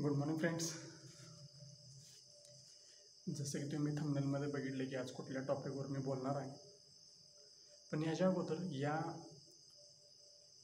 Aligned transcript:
Good 0.00 0.12
morning 0.12 0.38
friends 0.38 0.64
जसं 3.28 3.58
की 3.58 3.70
तुम्ही 3.72 3.96
थंबनेलमध्ये 3.96 4.48
बघितले 4.48 4.86
की 4.86 4.96
आज 4.96 5.10
कुठल्या 5.10 5.42
टॉपिकवर 5.42 5.86
मी 5.86 5.98
बोलणार 5.98 6.36
आहे. 6.36 6.50
पण 7.92 8.02
ह्याच्या 8.02 8.26
अगोदर 8.26 8.62
या 8.72 8.94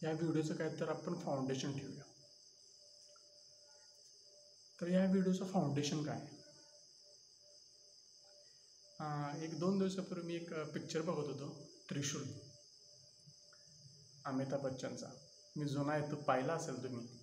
या 0.03 0.13
व्हिडिओचं 0.13 0.55
काय 0.55 0.69
तर 0.81 0.89
आपण 0.89 1.15
फाउंडेशन 1.15 1.79
ठेवूया. 1.79 2.05
तर 4.81 4.89
या 4.89 5.05
व्हिडिओचं 5.05 5.47
फाउंडेशन 5.47 6.03
काय 6.03 6.17
आहे? 6.17 6.41
एक 9.45 9.59
दोन 9.59 9.79
दिवसापूर्वी 9.79 10.27
मी 10.27 10.35
एक 10.35 10.53
पिक्चर 10.75 11.03
बघत 11.03 11.29
होतो 11.29 11.51
त्रिशूल. 11.91 12.25
अमिताभ 14.25 14.61
बच्चनचा. 14.61 15.07
मी 15.57 15.65
जुना 15.65 15.97
येतो 15.97 16.17
पाहिला 16.17 16.53
असेल 16.53 16.83
तुम्ही. 16.83 17.22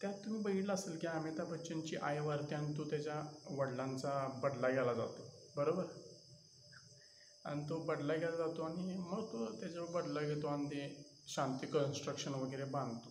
त्यात 0.00 0.14
तुम्ही 0.14 0.42
बघितलं 0.42 0.72
असेल 0.72 0.98
की 0.98 1.06
अमिताभ 1.06 1.52
बच्चनची 1.52 1.96
आई 1.96 2.18
वारते 2.18 2.54
आणि 2.54 2.78
तो 2.78 2.84
त्याच्या 2.84 3.22
वडिलांचा 3.50 4.40
बदला 4.42 4.70
घ्यायला 4.70 4.94
जातो. 4.94 5.22
बरोबर? 5.56 5.84
आणि 7.44 7.64
तो 7.68 7.78
बदला 7.78 8.16
घ्यायला 8.16 8.36
जातो 8.36 8.62
आणि 8.62 8.96
मग 8.96 9.24
तो 9.32 9.60
त्याच्यावर 9.60 9.90
बदला 9.90 10.20
घेतो 10.20 10.46
आणि 10.46 10.66
ते 10.66 11.04
शांती 11.28 11.66
कन्स्ट्रक्शन 11.66 12.34
वगैरे 12.34 12.64
बांधतो. 12.64 13.10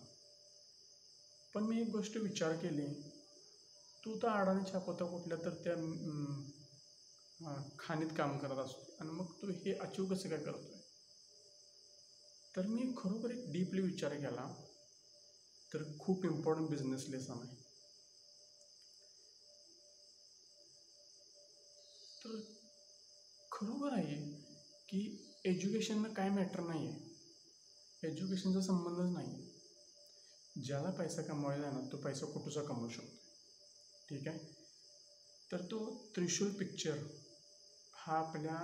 पण 1.54 1.62
मी 1.62 1.80
एक 1.80 1.88
गोष्ट 1.90 2.16
विचार 2.16 2.52
केली. 2.52 2.86
तू 4.04 4.16
तर 4.16 4.28
अडाणी 4.28 4.72
छापवता 4.72 5.04
कुठल्या 5.04 5.38
तर 5.44 5.50
त्या 5.50 5.74
खाणीत 7.78 8.10
काम 8.16 8.38
करत 8.38 8.58
असतो. 8.58 8.96
आणि 9.00 9.10
मग 9.10 9.24
तू 9.24 9.46
हे 9.46 9.72
अचीव 9.72 10.04
कसं 10.04 10.28
काय 10.28 10.38
करतोय? 10.38 10.80
तर 12.56 12.66
मी 12.66 12.92
खरोखर 12.96 13.30
एक 13.30 13.52
डीपली 13.52 13.80
विचार 13.80 14.14
केला. 14.14 14.67
तर 15.72 15.82
खूप 15.98 16.24
इम्पॉर्टंट 16.24 16.70
बिझनेस 16.70 17.04
लेसन 17.08 17.32
आहे. 17.32 17.56
तर 22.24 22.40
खरोबर 23.52 23.92
आहे 23.92 24.16
की 24.88 25.00
एज्युकेशननं 25.46 26.12
काय 26.12 26.28
मॅटर 26.30 26.60
नाही 26.60 26.86
आहे 26.88 28.08
एज्युकेशनचा 28.08 28.60
संबंधच 28.60 29.12
नाही 29.12 29.32
आहे 29.32 30.62
ज्याला 30.62 30.90
पैसा 30.90 31.22
कमवायला 31.22 31.66
आहे 31.66 31.74
ना 31.74 31.80
तो 31.92 31.96
पैसा 31.96 32.26
कुठूचा 32.26 32.62
कमवू 32.62 32.88
शकतो 32.88 33.16
ठीक 34.08 34.28
आहे? 34.28 34.38
तर 35.52 35.62
तो 35.62 35.78
त्रिशूल 36.16 36.50
पिक्चर 36.50 36.98
हा 37.96 38.18
आपल्या 38.18 38.56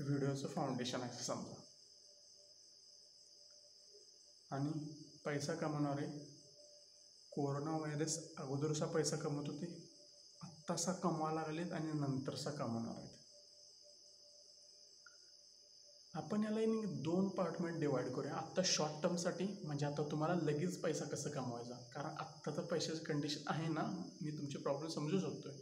व्हिडिओचं 0.00 0.48
फाउंडेशन 0.48 1.02
आहे 1.02 1.24
समजा. 1.24 1.54
आणि 4.50 4.72
पैसा 5.24 5.54
कमवणारे 5.54 6.06
कोरोना 7.32 7.76
व्हायरस 7.76 8.18
अगोदरचा 8.38 8.86
पैसा 8.86 9.16
कमवत 9.16 9.48
होते 9.48 9.66
आत्तासा 10.42 10.92
कमवा 10.92 11.30
लागलेत 11.32 11.72
आणि 11.72 11.92
नंतरचा 11.92 12.50
कमवणार 12.50 12.96
आहेत. 12.96 13.10
आपण 16.14 16.44
याला 16.44 16.60
इन 16.60 17.02
दोन 17.02 17.28
पार्टमेंट 17.28 17.78
डिवाईड 17.80 18.12
करूया. 18.14 18.34
आत्ता 18.34 18.62
शॉर्ट 18.64 19.02
टर्मसाठी 19.02 19.44
म्हणजे 19.64 19.86
आता 19.86 20.02
तुम्हाला 20.10 20.34
लगेच 20.34 20.80
पैसा 20.80 21.04
कसं 21.04 21.30
कमवायचा? 21.30 21.74
कारण 21.94 22.16
आत्ता 22.20 22.56
तर 22.56 22.62
पैशाची 22.62 23.04
कंडिशन 23.04 23.40
आहे 23.46 23.68
ना 23.68 23.82
मी 24.22 24.30
तुमचे 24.30 24.58
प्रॉब्लेम 24.58 24.90
समजू 24.90 25.20
शकतो 25.20 25.48
आहे 25.48 25.60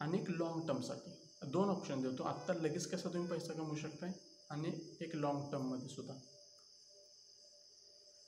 आणि 0.00 0.20
एक 0.20 0.30
लॉंग 0.30 0.66
टर्मसाठी 0.68 1.48
दोन 1.52 1.68
ऑप्शन 1.68 2.02
देतो. 2.02 2.22
आत्ता 2.22 2.52
लगेच 2.52 2.90
कसा 2.90 3.08
तुम्ही 3.08 3.30
पैसा 3.30 3.52
कमवू 3.52 3.76
शकताय? 3.76 4.12
आणि 4.50 4.72
एक 5.00 5.14
लॉंग 5.14 5.50
टर्ममध्ये 5.52 5.88
सुद्धा. 5.88 6.14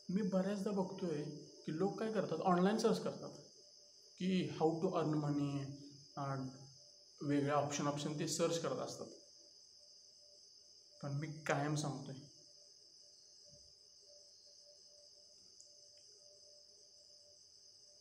मी 0.09 0.23
बऱ्याचदा 0.23 0.71
बघतोय 0.71 1.23
की 1.69 1.73
लोक 1.79 1.99
काय 1.99 2.13
करतात 2.13 2.39
ऑनलाईन 2.51 2.79
सर्च 2.79 2.99
करतात 3.05 3.31
की 4.21 4.29
हाऊ 4.59 4.81
टू 4.83 4.91
अर्न 4.99 5.15
मनी 5.15 5.65
वेगळ्या 7.21 7.55
ऑप्शन 7.55 7.87
ऑप्शन 7.87 8.19
ते 8.19 8.29
सर्च 8.29 8.59
करत 8.63 8.79
असतात. 8.81 9.07
पण 11.03 11.19
मी 11.19 11.27
कायम 11.47 11.75
सांगतोय 11.83 12.15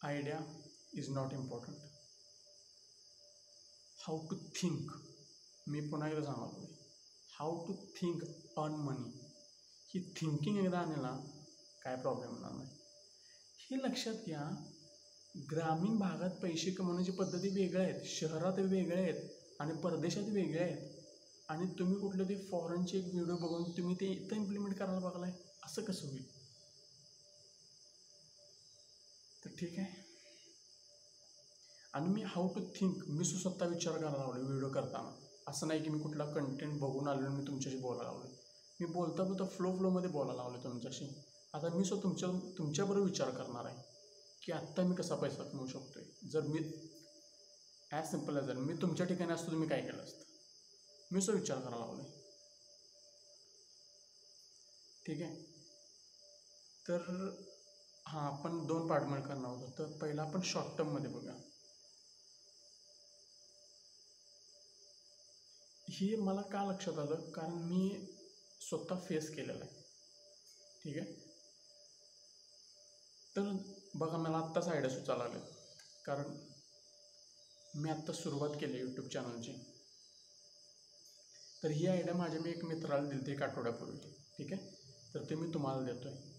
idea 0.04 0.40
is 1.00 1.10
not 1.10 1.34
important 1.34 1.76
how 3.98 4.26
to 4.30 4.36
think 4.62 4.92
मी 5.68 5.88
पुन्हा 5.90 6.10
एकदा 6.10 6.24
सांगतो 6.26 6.66
how 7.34 7.66
to 7.68 7.74
think 8.00 8.24
earn 8.58 8.82
money 8.88 9.12
he 9.90 10.08
thinking 10.16 10.66
एकदा 10.66 10.80
आणला 10.80 11.16
काय 11.84 12.02
प्रॉब्लेम 12.02 12.30
होणार 12.30 12.52
नाही. 12.52 12.77
हे 13.72 13.78
लक्षात 13.78 14.14
घ्या. 14.26 14.42
ग्रामीण 15.52 15.98
भागात 15.98 16.30
पैसे 16.42 16.72
कमवण्याची 16.72 17.12
पद्धती 17.12 17.50
वेगळ्या 17.50 17.84
आहेत. 17.84 18.06
शहरात 18.06 18.60
वेगळ्या 18.60 18.98
आहेत 18.98 19.60
आणि 19.60 19.74
परदेशात 19.74 20.24
वेगळ्या 20.24 20.64
आहेत. 20.64 20.78
आणि 21.50 21.66
तुम्ही 21.80 22.00
कुठलं 22.00 22.30
ते 22.30 22.36
फॉरेनचे 22.36 22.98
एक 22.98 23.14
व्हिडिओ 23.14 23.36
बघून 23.36 23.64
तुम्ही 23.78 23.96
ते 23.96 24.06
इथं 24.06 24.36
इम्प्लिमेंट 24.36 24.78
करायला 24.78 25.10
बघलाय 25.10 25.32
असं 25.66 25.82
कसं 25.82 26.08
होईल? 26.08 26.24
तर 29.46 29.50
ठीक 29.60 29.80
आहे. 29.80 29.92
आणि 31.94 32.10
मी 32.10 32.22
हाऊ 32.22 32.48
टू 32.48 32.62
थिंक 32.76 33.04
मी 33.10 33.26
सुसत्ता 33.26 33.66
विचार 33.66 33.98
करायला 33.98 34.18
लावले 34.18 34.42
व्हिडिओ 34.42 34.70
करताना. 34.70 35.12
असं 35.48 35.68
नाही 35.68 35.84
की 35.84 35.90
मी 35.90 36.00
कुठला 36.00 36.26
कंटेंट 36.26 36.80
बघून 36.80 37.08
आलो 37.08 37.26
आणि 37.26 37.36
मी 37.36 37.48
तुमच्याशी 37.48 37.78
बोलायला 37.78 38.12
लावले 38.12 38.36
मी 38.80 38.86
बोलता 38.86 39.24
बोलता 39.24 39.46
फ्लो 39.46 39.78
फ्लोमध्ये 39.78 40.10
बोलायला 40.10 40.44
लावले 40.44 40.64
तुमच्याशी. 40.64 41.06
आता 41.54 41.70
मी 41.76 41.84
स्वतः 41.86 42.02
तुमच्या 42.04 42.30
तुमच्याबरोबर 42.58 43.06
विचार 43.06 43.30
करणार 43.30 43.66
आहे 43.66 43.82
की 44.44 44.52
आत्ता 44.52 44.84
मी 44.84 44.96
कसा 44.96 45.16
पैसा 45.16 45.44
कमवू 45.44 45.68
शकतोय? 45.68 46.04
जर 46.32 46.48
मी 46.48 46.60
ॲज 47.92 48.10
सिंपल 48.12 48.38
ॲज 48.38 48.50
मी 48.58 48.74
तुमच्या 48.82 49.06
ठिकाणी 49.06 49.34
असतो 49.34 49.52
तुम्ही 49.52 49.68
काय 49.70 49.82
केलं 49.82 50.04
असतं? 50.04 50.24
मी 51.12 51.20
असं 51.20 51.34
विचार 51.34 51.60
करायला 51.60 51.78
लावले 51.78 52.04
ठीक 55.06 55.22
आहे? 55.22 55.36
तर 56.88 57.02
हां 58.06 58.22
आपण 58.34 58.66
दोन 58.68 58.88
पार्टमेंट 58.88 59.26
करणार 59.28 59.52
होतो 59.52 59.72
तर 59.78 59.98
पहिला 60.02 60.22
आपण 60.22 60.42
शॉर्ट 60.46 60.78
टर्ममध्ये 60.78 61.12
बघा 61.12 61.34
हे 65.88 66.16
मला 66.16 66.42
का 66.42 66.64
लक्षात 66.66 67.00
आलं? 67.00 67.32
कारण 67.32 67.54
मी 67.68 67.90
स्वतः 68.62 69.00
फेस 69.00 69.30
केलेलं 69.36 69.64
आहे. 69.66 69.84
ठीक 70.84 70.98
आहे? 70.98 71.27
तर 73.38 73.52
बघा 73.96 74.18
मला 74.18 74.38
आत्ताच 74.38 74.68
आयडिया 74.68 74.90
सुचायला 74.90 75.24
लागले 75.24 75.40
कारण 76.06 76.38
मी 77.76 77.90
आत्ता 77.90 78.14
सुरुवात 78.14 78.50
केली 78.50 78.80
यूट्यूब 78.80 79.08
चॅनलची 79.08 79.54
तर 81.64 81.70
ही 81.70 81.88
आयडिया 81.88 82.16
माझ्या 82.16 82.40
मी 82.42 82.50
एक 82.50 82.64
मित्राला 82.66 83.10
दिली 83.10 83.32
एक 83.32 83.44
आठवड्यापूर्वी. 83.44 83.98
ठीक 84.38 84.54
आहे? 84.54 84.76
तर 85.14 85.30
ते 85.30 85.36
मी 85.36 85.54
तुम्हाला 85.54 85.86
देतो 85.86 86.08
आहे 86.08 86.36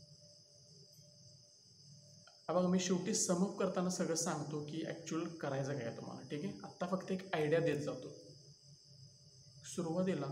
बघा 2.52 2.68
मी 2.68 2.78
शेवटी 2.80 3.14
समप 3.14 3.58
करताना 3.58 3.90
सगळं 3.90 4.14
सांगतो 4.14 4.64
की 4.64 4.84
ॲक्च्युअल 4.86 5.28
करायचं 5.36 5.78
काय 5.78 5.96
तुम्हाला. 5.96 6.28
ठीक 6.28 6.44
आहे? 6.44 6.52
आत्ता 6.64 6.86
फक्त 6.86 7.12
एक 7.12 7.34
आयडिया 7.34 7.60
देत 7.60 7.80
जातो. 7.80 8.08
सुरुवातीला 9.64 10.26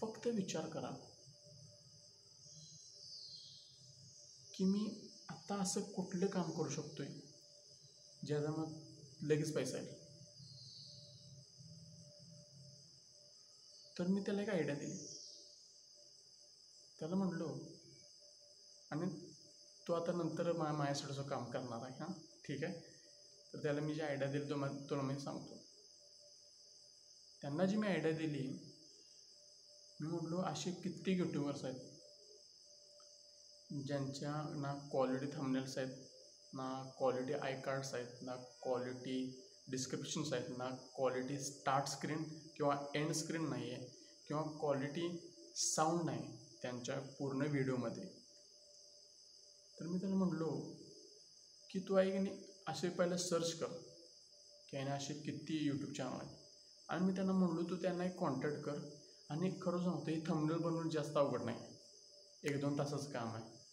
फक्त 0.00 0.26
विचार 0.26 0.66
करा. 0.66 1.13
की 4.54 4.64
मी 4.64 5.10
आत्ता 5.28 5.54
असं 5.54 5.80
कुठलं 5.80 6.26
काम 6.26 6.50
करू 6.50 6.68
शकतो 6.68 7.02
आहे 7.02 7.20
ज्याचा 8.26 8.50
मग 8.50 8.72
लगेच 9.22 9.54
पैसा 9.54 9.78
येईल. 9.78 9.92
तर 13.98 14.06
मी 14.06 14.20
त्याला 14.20 14.42
एक 14.42 14.48
आयडिया 14.48 14.74
दिली. 14.74 15.06
त्याला 16.98 17.14
म्हणलो 17.14 17.48
आणि 18.90 19.08
तो 19.88 19.92
आता 19.92 20.12
नंतर 20.12 20.52
मा 20.52 20.72
माझ्यासाठीचं 20.72 21.22
काम 21.22 21.50
करणार 21.50 21.82
आहे 21.82 21.94
हां? 21.94 22.12
ठीक 22.44 22.64
आहे? 22.64 22.80
तर 23.52 23.62
त्याला 23.62 23.80
मी 23.80 23.94
जी 23.94 24.00
आयडिया 24.00 24.30
दिली 24.30 24.50
तो 24.50 24.56
मग 24.56 24.90
तुला 24.90 25.02
मी 25.02 25.18
सांगतो. 25.18 25.58
त्यांना 27.40 27.64
जी 27.64 27.76
मी 27.76 27.86
आयडिया 27.86 28.12
दिली 28.12 28.48
मी 30.00 30.08
म्हटलो 30.08 30.40
असे 30.42 30.70
कित्येक 30.72 31.18
यूट्यूबर्स 31.18 31.64
आहेत 31.64 31.93
ज्यांच्या 33.82 34.32
ना 34.56 34.74
क्वालिटी 34.90 35.26
थंबनेल्स 35.26 35.78
आहेत 35.78 35.96
ना 36.52 36.92
क्वालिटी 36.98 37.32
आय 37.32 37.60
कार्ड्स 37.60 37.94
आहेत 37.94 38.22
ना 38.22 38.36
क्वालिटी 38.62 39.42
डिस्क्रिप्शन्स 39.70 40.32
आहेत 40.32 40.58
ना 40.58 40.68
क्वालिटी 40.96 41.38
स्टार्ट 41.38 41.88
स्क्रीन 41.88 42.22
किंवा 42.56 42.76
एंड 42.94 43.12
स्क्रीन 43.12 43.48
नाही 43.48 43.70
आहे 43.70 43.84
किंवा 44.28 44.42
क्वालिटी 44.42 45.08
साऊंड 45.56 46.02
नाही 46.02 46.36
त्यांच्या 46.62 47.00
पूर्ण 47.00 47.46
व्हिडिओमध्ये 47.46 48.04
तर 49.80 49.86
मी 49.86 49.98
त्याला 49.98 50.14
म्हटलो 50.14 50.50
की 51.70 51.78
तू 51.78 51.94
आहे 51.94 52.10
की 52.10 52.18
नाही 52.18 52.36
असे 52.66 52.88
पहिलं 52.88 53.16
सर्च 53.16 53.52
कर 53.52 53.66
की 54.70 54.76
याने 54.76 54.90
असे 54.90 55.14
किती 55.14 55.66
यूट्यूब 55.66 55.92
चॅनल 55.92 56.20
आहेत. 56.20 56.36
आणि 56.88 57.04
मी 57.04 57.12
त्यांना 57.14 57.32
म्हणलो 57.32 57.62
तू 57.62 57.76
त्यांना 57.76 58.04
एक 58.04 58.16
कॉन्टॅक्ट 58.18 58.56
कर 58.56 58.78
आणि 59.30 59.50
खरं 59.62 59.78
सांगतो 59.78 60.10
हे 60.10 60.20
थंबनेल 60.26 60.58
बनवून 60.58 60.90
जास्त 60.90 61.16
अवघड 61.16 61.42
नाही. 61.42 61.58
एक 62.42 62.60
दोन 62.60 62.78
तासाचं 62.78 63.10
काम 63.10 63.34
आहे. 63.34 63.63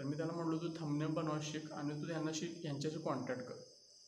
तर 0.00 0.04
मी 0.04 0.16
त्याला 0.16 0.32
म्हणलो 0.32 0.58
तू 0.58 0.68
थंबनेल 0.78 1.08
बनवा 1.14 1.38
शिक 1.42 1.72
आणि 1.72 1.94
तू 2.00 2.06
त्यांना 2.08 2.30
शिक 2.34 2.64
यांच्याशी 2.64 2.98
कॉन्टॅक्ट 3.04 3.42
कर. 3.42 3.54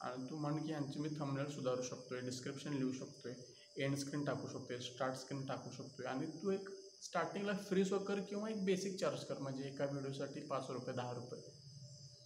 आणि 0.01 0.25
तू 0.31 0.37
म्हण 0.37 0.57
की 0.65 0.71
यांची 0.73 0.99
मी 0.99 1.09
थंबनेल 1.19 1.51
सुधारू 1.51 1.83
शकतो 1.83 2.15
आहे 2.15 2.25
डिस्क्रिप्शन 2.27 2.73
लिहू 2.73 2.93
शकतो 2.93 3.29
आहे 3.29 3.85
एंड 3.85 3.97
स्क्रीन 3.97 4.25
टाकू 4.25 4.49
शकतो 4.49 4.73
आहे 4.73 4.81
स्टार्ट 4.83 5.17
स्क्रीन 5.17 5.45
टाकू 5.47 5.71
शकतो 5.71 6.03
आहे 6.03 6.15
आणि 6.15 6.27
तू 6.43 6.51
एक 6.51 6.69
स्टार्टिंगला 7.03 7.53
फ्री 7.69 7.85
सो 7.85 7.99
कर 7.99 8.21
किंवा 8.21 8.49
एक 8.51 8.65
बेसिक 8.65 8.99
चार्ज 9.01 9.25
कर 9.25 9.39
म्हणजे 9.39 9.69
एका 9.69 9.85
व्हिडिओसाठी 9.85 10.41
पाच 10.47 10.71
रुपये 10.71 10.95
दहा 10.95 11.13
रुपये. 11.13 11.53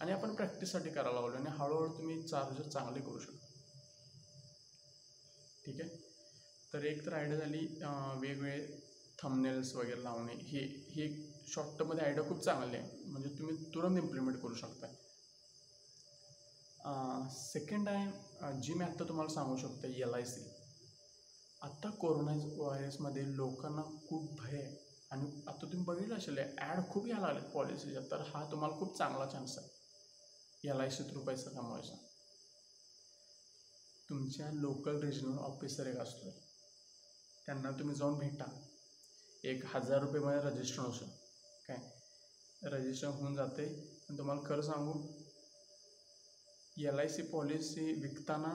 आणि 0.01 0.11
आपण 0.11 0.35
प्रॅक्टिससाठी 0.35 0.89
करायला 0.89 1.21
लागलो 1.21 1.37
आणि 1.37 1.57
हळूहळू 1.59 1.93
तुम्ही 1.97 2.21
चार्ज 2.27 2.61
चांगले 2.69 2.99
करू 2.99 3.19
शकता. 3.19 3.45
ठीक 5.65 5.81
आहे? 5.81 5.89
तर 6.73 6.83
एक 6.83 7.05
तर 7.05 7.13
आयडिया 7.13 7.37
झाली 7.37 7.65
वेगवेगळे 8.21 8.65
थंबनेल्स 9.21 9.75
वगैरे 9.75 10.03
लावणे. 10.03 10.33
हे 10.33 10.59
हे 10.95 11.07
शॉर्ट 11.47 11.77
टर्ममध्ये 11.79 12.03
आयडिया 12.05 12.23
खूप 12.27 12.43
चांगली 12.43 12.77
आहे. 12.77 13.01
म्हणजे 13.05 13.29
तुम्ही 13.39 13.55
तुरंत 13.73 13.97
इम्प्लिमेंट 13.97 14.37
करू 14.41 14.53
शकता 14.55 14.87
सेकंड 17.31 17.89
आहे 17.89 18.51
जी 18.61 18.73
मी 18.73 18.83
आत्ता 18.85 19.03
तुम्हाला 19.07 19.33
सांगू 19.33 19.55
शकतो 19.57 19.87
एल 19.87 20.13
आय 20.13 20.23
सी 20.25 20.41
आत्ता 21.61 21.89
कोरोना 22.01 22.31
व्हायरसमध्ये 22.57 23.23
लोकांना 23.35 23.81
खूप 24.07 24.35
भय 24.39 24.57
आहे. 24.57 24.75
आणि 25.11 25.25
आता 25.47 25.61
तुम्ही 25.61 25.83
बघितलं 25.85 26.15
असेल 26.15 26.37
ॲड 26.37 26.79
खूप 26.89 27.07
यायला 27.07 27.27
आले 27.27 27.39
पॉलिसीच्या 27.53 28.01
तर 28.11 28.21
हा 28.27 28.43
तुम्हाला 28.51 28.77
खूप 28.79 28.97
चांगला 28.97 29.25
चान्स 29.25 29.57
आहे. 29.57 29.67
एल 30.63 30.81
आय 30.81 30.89
सी 30.89 31.03
थ्रू 31.09 31.23
पैसा 31.25 31.49
कमवायचा. 31.51 31.95
तुमच्या 34.09 34.49
लोकल 34.53 34.99
रिजनल 35.03 35.37
ऑफिसर 35.39 35.87
एक 35.87 35.97
असतो 35.99 36.29
त्यांना 37.47 37.71
तुम्ही 37.79 37.95
जाऊन 37.95 38.17
भेटा. 38.19 38.45
एक 39.43 39.65
हजार 39.75 39.99
रुपयेमध्ये 40.01 40.49
रजिस्टर 40.49 40.81
होऊ 40.81 40.91
काय? 41.69 41.77
रजिस्टर 42.63 43.07
होऊन 43.07 43.35
जाते. 43.35 43.63
आणि 44.09 44.17
तुम्हाला 44.17 44.41
खरं 44.45 44.61
सांगू 44.61 44.93
एल 46.77 46.99
आय 46.99 47.07
सी 47.09 47.21
पॉलिसी 47.31 47.91
विकताना 48.01 48.53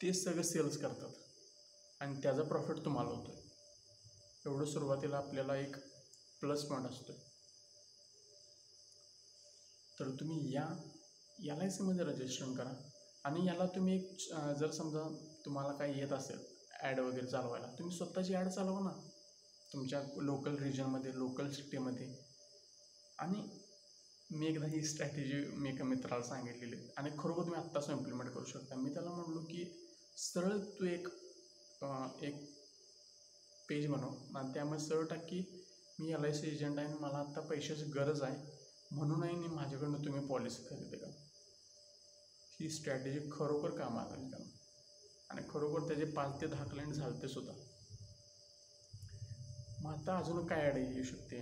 ते 0.00 0.12
सगळं 0.14 0.42
सेल्स 0.42 0.76
करतात. 0.80 1.10
आणि 2.00 2.20
त्याचा 2.22 2.42
प्रॉफिट 2.48 2.84
तुम्हाला 2.84 3.10
होतो 3.10 3.30
आहे 3.32 3.44
एवढं 4.46 4.64
सुरुवातीला 4.72 5.16
आपल्याला 5.16 5.56
एक 5.56 5.76
प्लस 6.40 6.64
पॉईंट 6.68 6.86
असतो 6.86 7.12
आहे 7.12 7.24
तर 9.98 10.10
तुम्ही 10.20 10.52
या 10.54 10.66
एल 11.44 11.60
आय 11.60 11.70
सीमध्ये 11.70 12.04
रजिस्ट्रेशन 12.04 12.54
करा. 12.54 12.74
आणि 13.24 13.46
याला 13.46 13.66
तुम्ही 13.76 13.94
एक 13.94 14.16
जर 14.58 14.70
समजा 14.70 15.08
तुम्हाला 15.44 15.72
काही 15.78 15.98
येत 16.00 16.12
असेल 16.12 16.44
ॲड 16.82 17.00
वगैरे 17.00 17.26
चालवायला 17.26 17.66
तुम्ही 17.78 17.96
स्वतःची 17.96 18.34
ॲड 18.34 18.48
चालवा 18.48 18.80
ना. 18.80 18.90
तुमच्या 19.72 20.00
लोकल 20.16 20.56
रिजनमध्ये 20.62 21.12
लोकल 21.14 21.50
सिटीमध्ये 21.52 22.06
आणि 23.18 23.42
मी 24.30 24.46
एकदा 24.46 24.66
ही 24.66 24.82
स्ट्रॅटेजी 24.82 25.40
मी 25.56 25.68
एका 25.70 25.84
मित्राला 25.84 26.22
सांगितलेली. 26.22 26.76
आहे. 26.76 26.88
आणि 26.96 27.10
खरोखर 27.18 27.46
तुम्ही 27.46 27.60
आत्ताच 27.60 27.90
इम्प्लिमेंट 27.90 28.30
करू 28.30 28.44
शकता. 28.44 28.76
मी 28.76 28.90
त्याला 28.94 29.10
म्हणलो 29.10 29.40
की 29.40 29.64
सरळ 30.16 30.56
तू 30.78 30.84
एक 30.84 31.08
एक 32.22 32.44
पेज 33.68 33.86
बनव. 33.86 34.12
आणि 34.36 34.52
त्यामुळे 34.54 34.78
सरळ 34.78 35.04
टाक 35.04 35.24
की 35.28 35.42
मी 35.98 36.12
एल 36.12 36.24
आय 36.24 36.32
सी 36.32 36.48
एजंट 36.48 36.78
आहे 36.78 36.88
आणि 36.88 36.98
मला 36.98 37.18
आत्ता 37.18 37.40
पैशाची 37.40 37.84
गरज 37.84 38.22
आहे. 38.22 38.36
म्हणूनही 38.90 39.34
मी 39.34 39.48
माझ्याकडनं 39.48 40.04
तुम्ही 40.04 40.26
पॉलिसी 40.26 40.62
खरेदी 40.68 40.96
करा. 40.96 41.10
ही 42.60 42.68
स्ट्रॅटेजी 42.68 43.20
खरोखर 43.32 43.70
काम 43.70 43.98
आली 43.98 44.28
का 44.30 44.36
आणि 45.30 45.42
खरोखर 45.48 45.86
त्याचे 45.88 46.04
पाच 46.04 46.40
ते 46.40 46.46
दहा 46.46 46.64
क्लायंट 46.64 46.92
झालते 46.92 47.28
सुद्धा. 47.28 47.52
मग 49.82 49.92
आता 49.92 50.16
अजून 50.18 50.46
काय 50.46 50.70
ॲड 50.70 50.76
येऊ 50.76 51.02
शकते? 51.02 51.40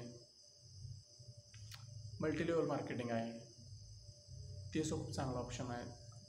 मल्टीलेवल 2.25 2.67
मार्केटिंग 2.67 3.11
आहे. 3.11 3.33
ते 4.75 4.83
खूप 4.91 5.11
चांगला 5.11 5.39
ऑप्शन 5.39 5.71
आहे. 5.71 5.85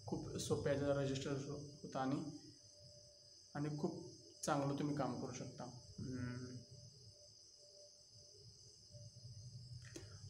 खूप 0.07 0.37
सोप्या 0.37 0.73
रजिस्टर 0.73 1.31
होतं 1.49 1.99
आणि 1.99 2.15
आणि 3.55 3.77
खूप 3.77 4.01
चांगलं 4.43 4.79
तुम्ही 4.79 4.95
काम 4.95 5.19
करू 5.21 5.33
शकता. 5.33 5.63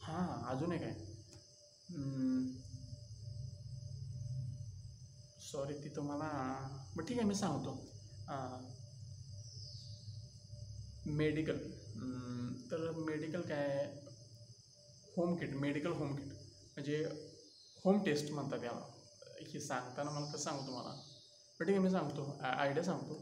हां 0.02 0.54
अजून 0.54 0.72
एक 0.72 0.82
आहे. 0.82 0.94
सॉरी 5.40 5.74
ती 5.74 5.88
तुम्हाला 5.88 6.30
मग 6.96 7.06
ठीक 7.06 7.18
आहे 7.18 7.28
मी 7.28 7.34
सांगतो. 7.34 7.74
मेडिकल 11.06 11.58
तर 12.70 12.90
मेडिकल 12.98 13.40
काय 13.40 13.66
आहे? 13.66 14.05
Home 15.16 15.34
kit 15.36 15.54
medical 15.56 15.92
home 15.92 16.14
kit. 16.14 16.32
म्हणजे 16.74 16.96
होम 17.84 18.02
टेस्ट 18.04 18.30
म्हणतात 18.32 18.64
याला. 18.64 18.80
हे 19.52 19.60
सांगताना 19.60 20.10
मला 20.10 20.26
कसं 20.32 20.42
सांगतो 20.44 20.72
मला 20.72 20.90
पण 21.60 21.66
ठीक 21.66 21.74
आहे 21.74 21.78
मी 21.78 21.90
सांगतो. 21.90 22.24
आयडिया 22.42 22.84
सांगतो. 22.84 23.14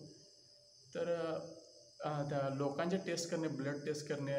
तर 0.94 1.12
त्या 2.30 2.48
लोकांचे 2.54 2.96
टेस्ट 3.06 3.30
करणे 3.30 3.48
ब्लड 3.48 3.84
टेस्ट 3.84 4.06
करणे 4.08 4.34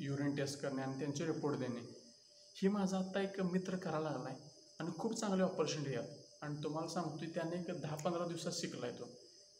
युरिन 0.00 0.34
टेस्ट 0.36 0.60
करणे 0.60 0.82
आणि 0.82 0.98
त्यांचे 0.98 1.26
रिपोर्ट 1.26 1.58
देणे 1.58 1.80
ही 2.56 2.68
माझा 2.68 2.98
आत्ता 2.98 3.20
एक 3.20 3.40
मित्र 3.42 3.76
करायला 3.76 4.10
लागला 4.10 4.28
आहे 4.28 4.48
आणि 4.80 4.90
खूप 4.98 5.14
चांगली 5.14 5.42
ऑपॉर्च्युनिटी 5.42 5.94
आहे 5.94 6.18
आणि 6.42 6.62
तुम्हाला 6.64 6.88
सांगतो 6.88 7.32
त्याने 7.34 7.60
एक 7.60 7.70
दहा 7.80 7.96
पंधरा 7.96 8.26
दिवसात 8.26 8.52
शिकला 8.52 8.86
आहे 8.86 8.98
तो. 8.98 9.08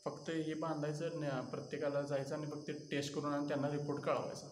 फक्त 0.05 0.31
हे 0.31 0.55
बांधायचं 0.55 1.44
प्रत्येकाला 1.50 2.02
जायचं 2.02 2.34
आणि 2.34 2.46
फक्त 2.46 2.70
टेस्ट 2.90 3.14
करून 3.14 3.34
आणि 3.34 3.49
त्यांना 3.49 3.70
रिपोर्ट 3.70 4.02
कळवायचा. 4.02 4.49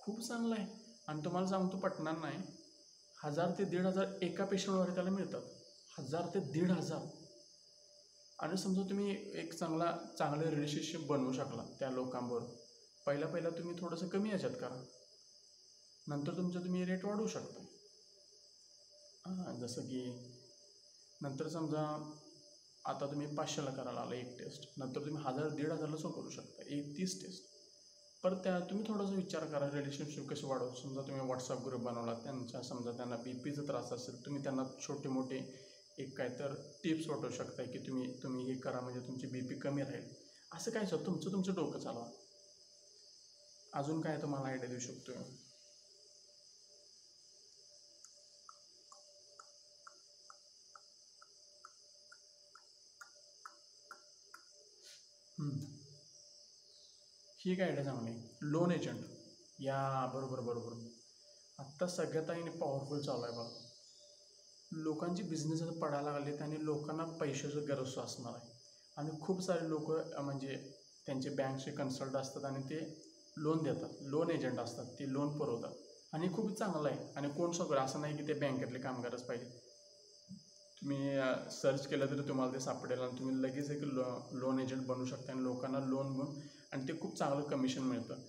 खूप 0.00 0.20
चांगलं 0.20 0.54
आहे. 0.54 0.83
आणि 1.08 1.24
तुम्हाला 1.24 1.48
सांगतो 1.48 1.78
पटणार 1.78 2.16
नाही. 2.18 2.38
हजार 3.24 3.50
ते 3.58 3.64
दीड 3.64 3.86
हजार 3.86 4.22
एका 4.22 4.44
पेशंटवर 4.44 4.90
त्याला 4.94 5.10
मिळतात. 5.10 5.42
हजार 5.98 6.26
ते 6.34 6.40
दीड 6.52 6.70
हजार. 6.70 7.06
आणि 8.38 8.56
समजा 8.56 8.82
तुम्ही 8.82 9.16
एक 9.40 9.52
चांगला 9.54 9.90
चांगले 10.18 10.50
रिलेशनशिप 10.50 11.06
बनवू 11.06 11.32
शकला 11.32 11.64
त्या 11.78 11.90
लोकांबरोबर 11.90 12.46
पहिला 13.06 13.26
पहिला 13.26 13.50
तुम्ही 13.50 13.76
थोडंसं 13.80 14.08
कमी 14.08 14.30
याच्यात 14.30 14.52
करा. 14.60 14.82
नंतर 16.06 16.36
तुमचं 16.36 16.64
तुम्ही 16.64 16.84
रेट 16.84 17.04
वाढवू 17.04 17.26
शकता. 17.26 17.60
जसं 19.60 19.82
की 19.82 20.02
नंतर 21.20 21.48
समजा 21.48 21.82
आता 22.84 23.06
तुम्ही 23.06 23.26
पाचशेला 23.36 23.70
करायला 23.70 24.00
आला 24.00 24.14
एक 24.14 24.38
टेस्ट 24.38 24.68
नंतर 24.78 25.04
तुम्ही 25.04 25.22
हजार 25.24 25.48
दीड 25.48 25.70
हजारला 25.72 25.96
सो 25.96 26.08
करू 26.08 26.30
शकता. 26.30 26.62
एक 26.66 26.96
तीस 26.96 27.20
टेस्ट 27.22 27.53
पर 28.24 28.34
त्या 28.34 28.58
तुम्ही 28.60 28.84
थोडासा 28.86 29.14
विचार 29.14 29.44
करा 29.44 29.66
रिलेशनशिप 29.72 30.28
कशी 30.30 30.46
वाढवू 30.46 30.74
समजा 30.74 31.00
तुम्ही 31.00 31.20
व्हॉट्सअप 31.22 31.64
ग्रुप 31.66 31.80
बनवला 31.80 32.12
त्यांच्या 32.24 32.62
समजा 32.62 32.92
त्यांना 32.92 33.16
बी 33.16 33.32
पीचा 33.40 33.62
त्रास 33.62 33.92
असेल 33.92 34.24
तुम्ही 34.26 34.42
त्यांना 34.44 34.62
छोटे 34.80 35.08
मोठे 35.08 35.40
एक 35.98 36.16
काय 36.18 36.28
तर 36.38 36.54
टिप्स 36.84 37.08
वाटवू 37.08 37.30
शकता 37.30 37.64
की 37.64 37.78
तुम्ही 37.78 38.06
तुम्ही 38.22 38.44
हे 38.44 38.54
करा 38.60 38.80
म्हणजे 38.80 39.00
तुमची 39.00 39.26
बी 39.26 39.40
पी 39.40 39.58
कमी 39.58 39.82
राहील. 39.82 40.08
असं 40.52 40.70
काय 40.70 40.86
सर? 40.86 41.04
तुमचं 41.06 41.32
तुमचं 41.32 41.54
डोकं 41.54 41.78
चालवा. 41.78 42.04
अजून 43.72 44.00
काय 44.00 44.20
तुम्हाला 44.22 44.48
आयडिया 44.48 44.68
देऊ 44.68 44.78
शकतो 44.80 45.12
हम्म. 55.38 55.73
ही 57.44 57.52
एक 57.52 57.60
आयडिया 57.60 57.82
चांगली 57.84 58.12
लोन 58.42 58.70
एजंट 58.72 59.60
या 59.60 59.78
बरोबर 60.06 60.40
बरोबर. 60.40 60.76
आत्ता 61.58 61.86
सगळ्यात 61.86 62.30
आणि 62.30 62.50
पॉवरफुल 62.50 63.00
चालू 63.00 63.22
आहे 63.22 63.36
बघा. 63.36 63.50
लोकांची 64.70 65.22
बिझनेस 65.22 65.62
आता 65.62 65.78
पडायला 65.80 66.12
लागले 66.12 66.36
आणि 66.36 66.64
लोकांना 66.64 67.04
पैशाची 67.20 67.60
गरज 67.60 67.98
असणार 67.98 68.34
आहे. 68.34 68.52
आणि 68.96 69.10
खूप 69.20 69.42
सारे 69.42 69.68
लोक 69.68 69.90
म्हणजे 70.20 70.56
त्यांचे 71.06 71.30
बँकचे 71.30 71.70
कन्सल्ट 71.70 72.16
असतात 72.16 72.44
आणि 72.44 72.62
ते 72.70 72.80
लोन 73.36 73.62
देतात. 73.62 73.88
लोन 74.02 74.30
एजंट 74.30 74.60
असतात. 74.60 74.86
ते 74.98 75.12
लोन 75.12 75.36
पुरवतात. 75.38 75.72
आणि 76.12 76.32
खूप 76.32 76.50
चांगलं 76.58 76.88
आहे. 76.88 76.98
आणि 77.16 77.28
कोण 77.28 77.52
सगळं? 77.52 77.80
असं 77.80 78.00
नाही 78.00 78.16
की 78.16 78.26
ते 78.28 78.34
बँकेतले 78.40 78.78
कामगारच 78.78 79.22
पाहिजे. 79.22 79.46
तुम्ही 80.82 81.16
सर्च 81.52 81.86
केलं 81.86 82.06
तरी 82.06 82.28
तुम्हाला 82.28 82.52
ते 82.52 82.60
सापडेल 82.60 83.00
आणि 83.00 83.18
तुम्ही 83.18 83.42
लगेच 83.42 83.70
एक 83.70 83.82
लो 83.84 84.04
लोन 84.32 84.58
एजंट 84.60 84.86
बनू 84.86 85.04
शकता 85.04 85.32
आणि 85.32 85.42
लोकांना 85.42 85.78
लोन 85.80 86.06
म्हणून 86.06 86.34
आणि 86.74 86.86
ते 86.88 86.98
खूप 87.00 87.16
चांगलं 87.18 87.42
कमिशन 87.48 87.82
मिळतं. 87.82 88.20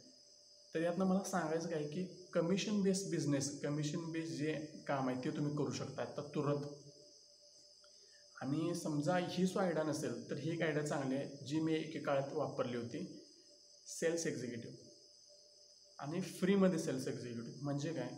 तर 0.74 0.82
यातनं 0.82 1.06
मला 1.06 1.24
सांगायचं 1.24 1.70
काय 1.70 1.84
की 1.84 2.04
commission 2.34 2.82
based 2.82 3.10
business 3.12 3.50
commission 3.62 4.12
based 4.12 4.34
जे 4.34 4.54
काम 4.88 5.10
आहे 5.10 5.24
ते 5.24 5.30
तुम्ही 5.38 5.56
करू 5.58 5.72
शकता 5.72 6.02
आता 6.02 6.22
तुरंत 6.36 6.66
आणि 8.42 8.74
समजा 8.75 9.18
ही 9.18 9.46
जो 9.46 9.60
आयडिया 9.60 9.84
नसेल 9.84 10.30
तर 10.30 10.38
ही 10.38 10.52
एक 10.52 10.62
आयडिया 10.62 10.86
चांगली 10.88 11.16
आहे 11.16 11.46
जी 11.48 11.60
मी 11.60 11.74
एके 11.74 12.00
काळात 12.00 12.34
वापरली 12.34 12.78
होती. 12.78 13.04
सेल्स 13.88 14.25
एक्झिक्युटिव्ह 14.28 14.75
आणि 16.00 16.22
फ्रीमध्ये 16.22 16.80
सेल्स 16.80 17.08
एक्झिक्युटिव्ह 17.08 17.64
म्हणजे 17.64 17.94
काय? 17.94 18.10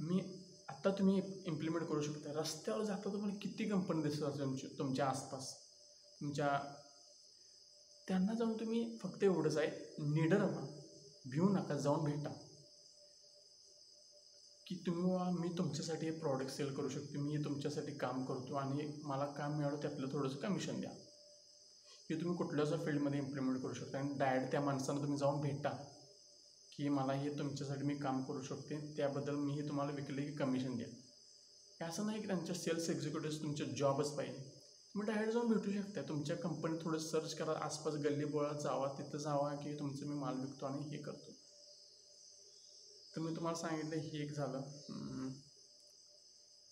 मी 0.00 0.20
आत्ता 0.68 0.90
तुम्ही 0.90 1.20
इम्प्लिमेंट 1.46 1.86
करू 1.88 2.02
शकता. 2.02 2.40
रस्त्यावर 2.40 2.84
जाता 2.84 3.12
तुम्हाला 3.12 3.38
किती 3.42 3.68
कंपनी 3.68 4.02
दिसतात 4.02 4.38
तुमच्या 4.38 4.70
तुमच्या 4.78 5.06
आसपास. 5.06 5.52
तुमच्या 6.20 6.48
त्यांना 8.08 8.34
जाऊन 8.34 8.54
तुम्ही 8.60 8.96
फक्त 9.02 9.24
एवढंच 9.24 9.56
आहे 9.56 9.70
निडर 9.98 10.42
व्हा 10.42 10.62
भिऊ 11.24 11.48
नका 11.48 11.74
जाऊन 11.74 12.04
भेटा. 12.04 12.30
की 14.66 14.74
तुम्ही 14.86 15.12
वा 15.12 15.30
मी 15.30 15.48
तुमच्यासाठी 15.58 16.06
हे 16.06 16.12
प्रॉडक्ट 16.12 16.50
सेल 16.50 16.74
करू 16.74 16.88
शकतो 16.88 17.20
मी 17.20 17.36
हे 17.36 17.44
तुमच्यासाठी 17.44 17.92
काम 17.92 18.24
करतो 18.24 18.54
आणि 18.54 18.86
मला 19.02 19.24
काम 19.24 19.56
मिळालं 19.56 19.82
ते 19.82 19.86
आपलं 19.86 20.08
थोडंसं 20.12 20.38
कमिशन 20.38 20.80
द्या. 20.80 20.90
हे 22.10 22.20
तुम्ही 22.20 22.36
कुठल्याच 22.36 22.84
फील्डमध्ये 22.84 23.18
इम्प्लिमेंट 23.18 23.62
करू 23.62 23.74
शकता 23.74 23.98
आणि 23.98 24.14
डायरेक्ट 24.18 24.50
त्या 24.50 24.60
माणसाला 24.60 25.00
तुम्ही 25.00 25.18
जाऊन 25.18 25.40
भेटा 25.40 25.70
की 26.72 26.88
मला 26.88 27.12
हे 27.12 27.38
तुमच्यासाठी 27.38 27.84
मी 27.84 27.94
काम 27.94 28.20
करू 28.20 28.42
शकते 28.42 28.78
त्याबद्दल 28.96 29.34
मी 29.34 29.52
हे 29.52 29.68
तुम्हाला 29.68 29.92
विकले 29.92 30.22
की 30.22 30.36
कमिशन 30.36 30.76
द्या. 30.76 30.86
असं 31.80 32.06
नाही 32.06 32.20
की 32.20 32.26
त्यांच्या 32.26 32.54
सेल्स 32.54 32.90
एक्झिक्युटिव्ह 32.90 33.42
तुमचे 33.42 33.64
जॉबच 33.64 34.14
पाहिजे. 34.14 34.57
तुम्ही 34.94 35.06
डायरेक्ट 35.06 35.32
जाऊन 35.32 35.48
भेटू 35.48 35.70
शकता. 35.72 36.02
तुमच्या 36.02 36.36
कंपनीत 36.36 36.78
थोडं 36.84 36.98
सर्च 36.98 37.34
करा 37.34 37.52
आसपास 37.64 37.94
गल्ली 38.04 38.24
बोळात 38.26 38.60
जावा 38.62 38.88
तिथं 38.98 39.18
जावा 39.18 39.54
की 39.54 39.78
तुमचं 39.78 40.06
मी 40.06 40.14
माल 40.14 40.40
विकतो 40.40 40.66
आणि 40.66 40.88
हे 40.90 41.02
करतो. 41.02 41.32
तर 43.14 43.20
मी 43.20 43.34
तुम्हाला 43.36 43.58
सांगितलं 43.58 43.96
हे 43.96 44.22
एक 44.22 44.32
झालं. 44.32 44.62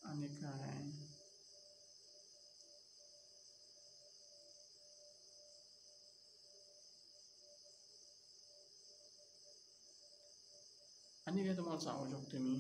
आणि 0.03 0.27
काय? 0.35 0.79
आणि 11.27 11.45
काय 11.45 11.57
तुम्हाला 11.57 11.81
सांगू 11.81 12.07
शकतो 12.07 12.39
मी? 12.39 12.59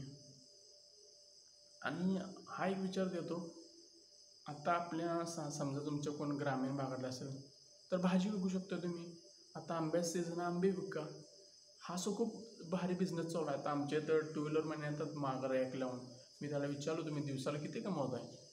आणि 1.82 2.18
हा 2.48 2.66
एक 2.66 2.78
विचार 2.78 3.08
देतो. 3.08 3.38
आता 4.46 4.72
आपल्या 4.72 5.24
सा 5.26 5.48
समजा 5.50 5.80
तुमच्या 5.86 6.12
कोण 6.12 6.30
ग्रामीण 6.30 6.76
भागातला 6.76 7.08
असेल 7.08 7.30
तर 7.92 7.96
भाजी 7.96 8.28
विकू 8.30 8.48
शकता 8.48 8.76
तुम्ही. 8.76 9.04
आता 9.56 9.74
आंब्याचं 9.74 10.08
सीझन 10.08 10.40
आंबे 10.40 10.68
विका. 10.70 11.00
हा 11.82 11.96
सो 11.96 12.14
खूप 12.16 12.34
भारी 12.70 12.94
बिझनेस 12.94 13.26
चालू 13.26 13.46
आहे. 13.46 13.58
आता 13.58 13.70
आमच्या 13.70 13.98
तर 14.08 14.18
टू 14.34 14.42
व्हीलर 14.42 14.84
येतात 14.84 15.16
मागं 15.16 15.48
रॅक 15.48 15.74
लावून. 15.76 15.98
मी 16.40 16.48
त्याला 16.48 16.66
विचारलो 16.66 17.02
तुम्ही 17.02 17.22
दिवसाला 17.24 17.58
किती 17.58 17.80
कमावत 17.80 18.14
आहे? 18.14 18.44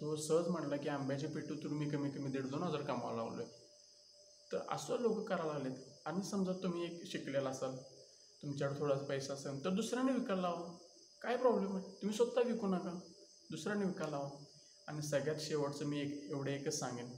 तो 0.00 0.14
सहज 0.16 0.48
म्हणला 0.48 0.76
की 0.76 0.88
आंब्याच्या 0.88 1.30
पेटूतून 1.30 1.72
मी 1.72 1.88
कमी 1.90 2.10
कमी 2.10 2.30
दीड 2.30 2.46
दोन 2.46 2.62
हजार 2.62 2.82
कमावा 2.82 3.14
लावलो 3.16 3.42
आहे 3.42 3.58
तर 4.52 4.66
असं 4.70 5.00
लोक 5.00 5.28
करायला 5.28 5.52
लागलेत. 5.52 5.76
आणि 6.06 6.22
समजा 6.22 6.52
तुम्ही 6.52 6.84
एक 6.84 7.06
शिकलेला 7.12 7.50
असाल 7.50 7.76
तुमच्याकडे 8.42 8.80
थोडासा 8.80 9.04
पैसा 9.04 9.34
असेल 9.34 9.64
तर 9.64 9.70
दुसऱ्याने 9.70 10.12
विकायला 10.12 10.42
लावा. 10.42 10.72
काय 11.22 11.36
प्रॉब्लेम 11.36 11.76
आहे? 11.76 11.90
तुम्ही 12.02 12.16
स्वतः 12.16 12.42
विकू 12.42 12.66
नका. 12.66 12.98
दुसऱ्याने 13.50 13.84
विकायला 13.84 14.16
लावा. 14.16 14.44
आणि 14.88 15.02
सगळ्यात 15.02 15.40
शेवटचं 15.40 15.84
मी 15.84 16.00
एक 16.00 16.30
एवढं 16.30 16.50
एकच 16.50 16.78
सांगेन. 16.78 17.12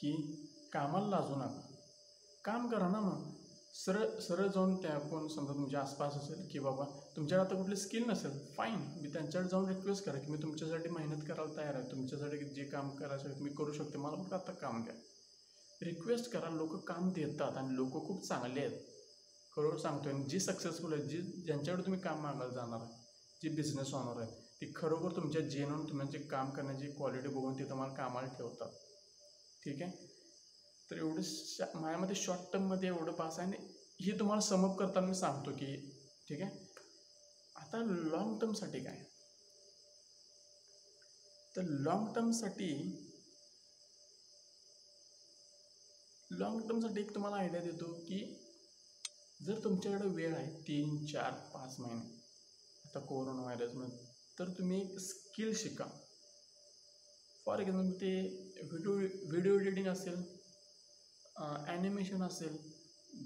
की 0.00 0.12
कामाला 0.72 1.06
लाजू 1.06 1.34
नका. 1.34 1.60
काम 2.44 2.68
करा 2.70 2.88
ना 2.88 3.00
मग. 3.00 3.30
सरळ 3.74 4.20
सरळ 4.20 4.46
जाऊन 4.46 4.82
त्या 4.82 4.98
कोण 4.98 5.28
समजा 5.28 5.52
तुमच्या 5.52 5.80
आसपास 5.80 6.14
असेल 6.14 6.48
की 6.52 6.58
बाबा 6.58 6.84
तुमच्याकडे 7.16 7.48
आता 7.48 7.56
कुठली 7.56 7.76
स्किल 7.76 8.10
नसेल 8.10 8.38
फाईन 8.56 8.74
मी 8.74 9.08
त्यांच्याकडे 9.12 9.48
जाऊन 9.48 9.68
रिक्वेस्ट 9.68 10.04
करा 10.04 10.18
की 10.18 10.32
मी 10.32 10.42
तुमच्यासाठी 10.42 10.88
मेहनत 10.88 11.22
करायला 11.28 11.56
तयार 11.56 11.74
आहे. 11.74 11.90
तुमच्यासाठी 11.90 12.38
जे 12.38 12.64
काम 12.64 12.90
करायचं 12.90 13.28
आहे 13.28 13.40
मी 13.40 13.50
करू 13.50 13.72
शकते. 13.72 13.98
मला 13.98 14.22
फक्त 14.22 14.32
आता 14.32 14.52
काम 14.52 14.84
द्या. 14.84 14.94
रिक्वेस्ट 15.82 16.30
करा. 16.30 16.50
लोक 16.50 16.76
काम 16.88 17.12
देतात 17.12 17.56
आणि 17.56 17.74
लोक 17.76 18.06
खूप 18.06 18.26
चांगले 18.26 18.60
आहेत. 18.60 18.78
खरोखर 19.56 19.78
सांगतोय. 19.78 20.12
आणि 20.12 20.24
जी 20.24 20.40
सक्सेसफुल 20.40 20.92
आहेत 20.92 21.04
जी 21.04 21.22
ज्यांच्याकडे 21.22 21.82
तुम्ही 21.82 22.00
काम 22.00 22.22
मागायला 22.22 22.54
जाणार 22.54 22.80
आहे 22.80 22.92
जे 23.42 23.56
बिझनेस 23.56 23.94
ऑनर 23.94 24.20
आहेत 24.20 24.41
ती 24.62 24.72
खरोखर 24.76 25.16
तुमच्या 25.16 25.40
जेनून 25.42 25.88
तुमचे 25.88 26.18
काम 26.18 26.50
करण्याची 26.50 26.86
क्वालिटी 26.86 27.28
बघून 27.28 27.58
ते 27.58 27.64
तुम्हाला 27.70 27.94
कामाला 27.94 28.26
ठेवतात. 28.26 28.68
ठीक 29.64 29.82
आहे? 29.82 30.06
तर 30.90 30.96
एवढं 30.96 31.22
शा 31.22 31.64
माझ्यामध्ये 31.74 32.16
शॉर्ट 32.16 32.52
टर्ममध्ये 32.52 32.88
एवढं 32.88 33.12
पास 33.12 33.38
आहे 33.38 33.48
आणि 33.48 33.66
हे 34.00 34.18
तुम्हाला 34.18 34.40
समप 34.40 34.78
करताना 34.78 35.06
मी 35.06 35.14
सांगतो 35.14 35.50
की 35.50 35.74
ठीक 36.28 36.42
आहे? 36.42 36.50
आता 37.56 37.78
लॉंग 37.78 38.38
टर्मसाठी 38.38 38.84
काय? 38.84 39.02
तर 41.56 41.62
लॉंग 41.62 42.06
टर्मसाठी 42.14 42.70
लॉंग 46.30 46.60
टर्मसाठी 46.60 47.00
एक 47.00 47.14
तुम्हाला 47.14 47.36
आयडिया 47.36 47.62
देतो 47.62 47.92
की 47.92 48.22
जर 49.46 49.64
तुमच्याकडे 49.64 50.08
वेळ 50.08 50.34
आहे 50.34 50.52
तीन 50.60 51.04
चार 51.06 51.32
पाच 51.54 51.80
महिने 51.80 52.20
आता 52.84 53.00
कोरोना 53.00 53.42
व्हायरसमध्ये 53.42 54.11
तर 54.38 54.48
तुम्ही 54.58 54.80
स्किल 55.00 55.54
शिका. 55.54 55.84
फॉर 57.46 57.60
एक्झाम्पल 57.60 57.90
ते 58.00 58.10
व्हिडिओ 58.70 58.92
व्हिडिओ 59.30 59.58
एडिटिंग 59.58 59.86
असेल 59.88 60.22
ॲनिमेशन 61.68 62.22
असेल 62.22 62.56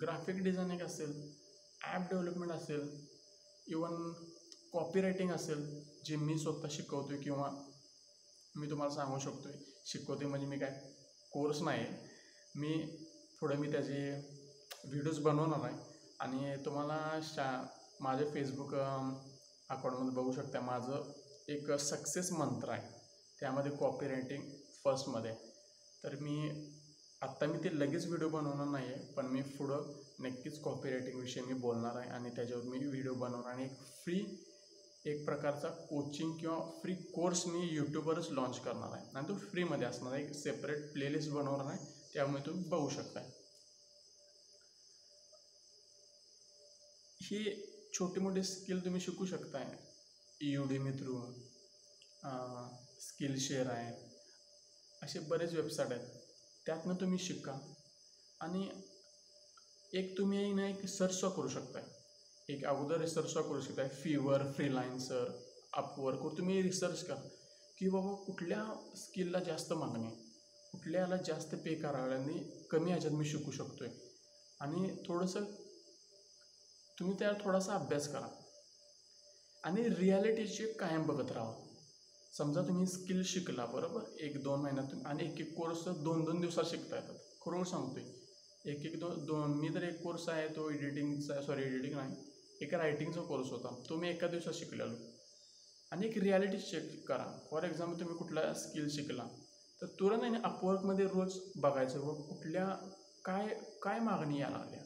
ग्राफिक 0.00 0.42
डिझायनिंग 0.44 0.80
असेल 0.80 1.12
ॲप 1.84 2.08
डेव्हलपमेंट 2.10 2.52
असेल 2.52 2.88
इवन 3.66 4.10
कॉपीरायटिंग 4.72 5.30
असेल 5.30 5.64
जे 6.06 6.16
मी 6.16 6.38
स्वतः 6.38 6.68
शिकवतो 6.70 7.12
आहे 7.12 7.22
किंवा 7.22 7.48
मी 8.56 8.70
तुम्हाला 8.70 8.94
सांगू 8.94 9.18
शकतो 9.18 9.48
आहे 9.48 9.58
शिकवते 9.86 10.26
म्हणजे 10.26 10.46
मी 10.46 10.58
काय? 10.58 10.78
कोर्स 11.32 11.60
नाही 11.62 11.80
आहे. 11.80 11.96
मी 12.54 12.72
पुढे 13.40 13.56
मी 13.56 13.70
त्याचे 13.72 13.98
व्हिडिओज 14.84 15.18
बनवणार 15.18 15.64
आहे. 15.64 15.76
आणि 16.20 16.56
तुम्हाला 16.64 16.98
शा 17.22 17.46
माझे 18.00 18.24
फेसबुक 18.34 18.74
अकाउंटमध्ये 19.70 20.14
बघू 20.14 20.32
शकता 20.32 20.60
माझं 20.60 21.12
एक 21.48 21.70
सक्सेस 21.72 22.30
मंत्र 22.32 22.70
आहे. 22.70 22.88
त्यामध्ये 23.40 23.72
कॉपी 23.76 24.08
रायटिंग 24.08 24.42
फर्स्टमध्ये 24.84 25.34
तर 26.04 26.14
मी 26.20 26.50
आत्ता 27.22 27.46
मी 27.46 27.58
ते 27.58 27.68
लगेच 27.78 28.06
व्हिडिओ 28.06 28.28
बनवणार 28.28 28.66
नाही 28.66 28.92
आहे 28.92 29.12
पण 29.12 29.26
मी 29.26 29.42
पुढं 29.42 29.92
नक्कीच 30.20 30.60
कॉपी 30.62 30.90
रायटिंगविषयी 30.90 31.42
मी 31.42 31.54
बोलणार 31.54 31.96
आहे 31.96 32.10
आणि 32.10 32.30
त्याच्यावर 32.30 32.62
मी 32.62 32.78
व्हिडिओ 32.78 33.14
बनवणार 33.14 33.52
आणि 33.52 33.64
एक 33.64 33.78
फ्री 34.04 34.24
एक 35.06 35.24
प्रकारचा 35.24 35.68
कोचिंग 35.68 36.32
किंवा 36.36 36.58
फ्री 36.82 36.94
कोर्स 37.14 37.46
मी 37.46 37.68
यूट्यूबवरच 37.72 38.30
लॉन्च 38.30 38.58
करणार 38.60 38.92
आहे. 38.92 39.06
आणि 39.14 39.28
तो 39.28 39.34
फ्रीमध्ये 39.50 39.86
असणार 39.86 40.12
आहे. 40.12 40.24
एक 40.24 40.32
सेपरेट 40.32 40.92
प्लेलिस्ट 40.92 41.30
बनवणार 41.30 41.66
आहे. 41.66 41.78
त्यामुळे 42.14 42.46
तुम्ही 42.46 42.64
बघू 42.64 42.88
शकता 42.88 43.20
ही 47.22 47.44
छोटे 47.98 48.20
मोठे 48.20 48.42
स्किल 48.42 48.84
तुम्ही 48.84 49.00
शिकू 49.00 49.26
शकताय. 49.26 49.66
युडीमी 50.40 50.90
थ्रू 50.90 51.32
स्किल 53.00 53.38
शेअर 53.38 53.66
आहे. 53.66 53.94
असे 55.02 55.18
बरेच 55.18 55.52
वेबसाईट 55.52 55.92
आहेत. 55.92 56.06
त्यातनं 56.66 56.94
तुम्ही 56.94 57.18
शिका. 57.18 57.74
आणि 58.40 58.68
एक 59.92 60.18
तुम्ही 60.18 60.52
ना 60.52 60.68
एक 60.68 60.86
सर्चसुद्धा 60.86 61.36
करू 61.36 61.48
शकताय. 61.48 61.82
एक 62.48 62.64
अगोदर 62.64 63.00
रिसर्चसुद्धा 63.00 63.50
करू 63.50 63.60
शकताय. 63.60 63.88
फीवर 63.88 64.52
फ्रीलायन्सर 64.52 65.30
अपवर्कवर 65.74 66.38
तुम्ही 66.38 66.62
रिसर्च 66.62 67.04
करा. 67.04 67.28
की 67.78 67.88
बाबा 67.88 68.14
कुठल्या 68.24 68.64
स्किलला 68.96 69.40
जास्त 69.40 69.72
मागणी 69.72 70.06
आहे? 70.06 70.16
कुठल्याला 70.72 71.16
जास्त 71.16 71.54
पे 71.54 71.74
करायला 71.74 72.14
आणि 72.14 72.66
कमी 72.70 72.90
ह्याच्यात 72.90 73.12
मी 73.12 73.24
शिकू 73.24 73.50
शकतो 73.50 73.84
आहे 73.84 73.94
आणि 74.60 74.96
थोडंसं 75.06 75.40
तुम्ही 76.98 77.16
त्यावर 77.18 77.44
थोडासा 77.44 77.74
अभ्यास 77.74 78.08
करा. 78.08 78.28
आणि 79.64 79.88
रियालिटी 79.88 80.46
चेक 80.46 80.80
कायम 80.80 81.02
बघत 81.02 81.32
राहा. 81.32 81.54
समजा 82.38 82.62
तुम्ही 82.62 82.86
स्किल 82.86 83.22
शिकला 83.24 83.66
बरोबर? 83.66 84.02
एक 84.20 84.42
दोन 84.42 84.60
महिन्यात 84.60 85.06
आणि 85.06 85.24
एक 85.24 85.40
एक 85.40 85.56
कोर्स 85.56 85.88
दोन 85.88 86.24
दोन 86.24 86.40
दिवसात 86.40 86.64
शिकता 86.64 86.96
येतात. 86.96 87.14
खरोखर 87.14 87.64
सांगतोय. 87.64 88.02
एक 88.72 88.86
एक 88.86 89.00
दोन 89.00 89.24
दोन 89.26 89.50
मी 89.50 89.68
तर 89.68 89.82
एक 89.82 90.02
कोर्स 90.02 90.28
आहे 90.28 90.48
तो 90.48 90.70
एडिटिंगचा 90.70 91.42
सॉरी 91.42 91.62
एडिटिंग 91.62 91.94
नाही. 91.94 92.14
एक 92.60 92.74
रायटिंगचा 92.74 93.20
कोर्स 93.20 93.50
होता. 93.50 93.82
तो 93.88 93.96
मी 93.96 94.08
एका 94.08 94.26
दिवसात 94.26 94.52
शिकलेलो. 94.52 94.94
आणि 95.90 96.06
एक 96.06 96.18
रियालिटी 96.18 96.58
चेक 96.58 97.08
करा. 97.08 97.46
फॉर 97.50 97.64
एक्झाम्पल 97.64 98.00
तुम्ही 98.00 98.16
कुठला 98.16 98.54
स्किल 98.54 98.88
शिकला 98.88 99.28
तर 99.82 99.86
तुरंत 99.86 100.22
आहे 100.22 100.42
अपवर्कमध्ये 100.44 101.04
रोज 101.04 101.38
बघायचं 101.56 102.00
व 102.00 102.14
कुठल्या 102.22 102.68
काय 103.24 103.48
काय 103.82 104.00
मागणी 104.00 104.40
यायला 104.40 104.58
लागल्या? 104.58 104.85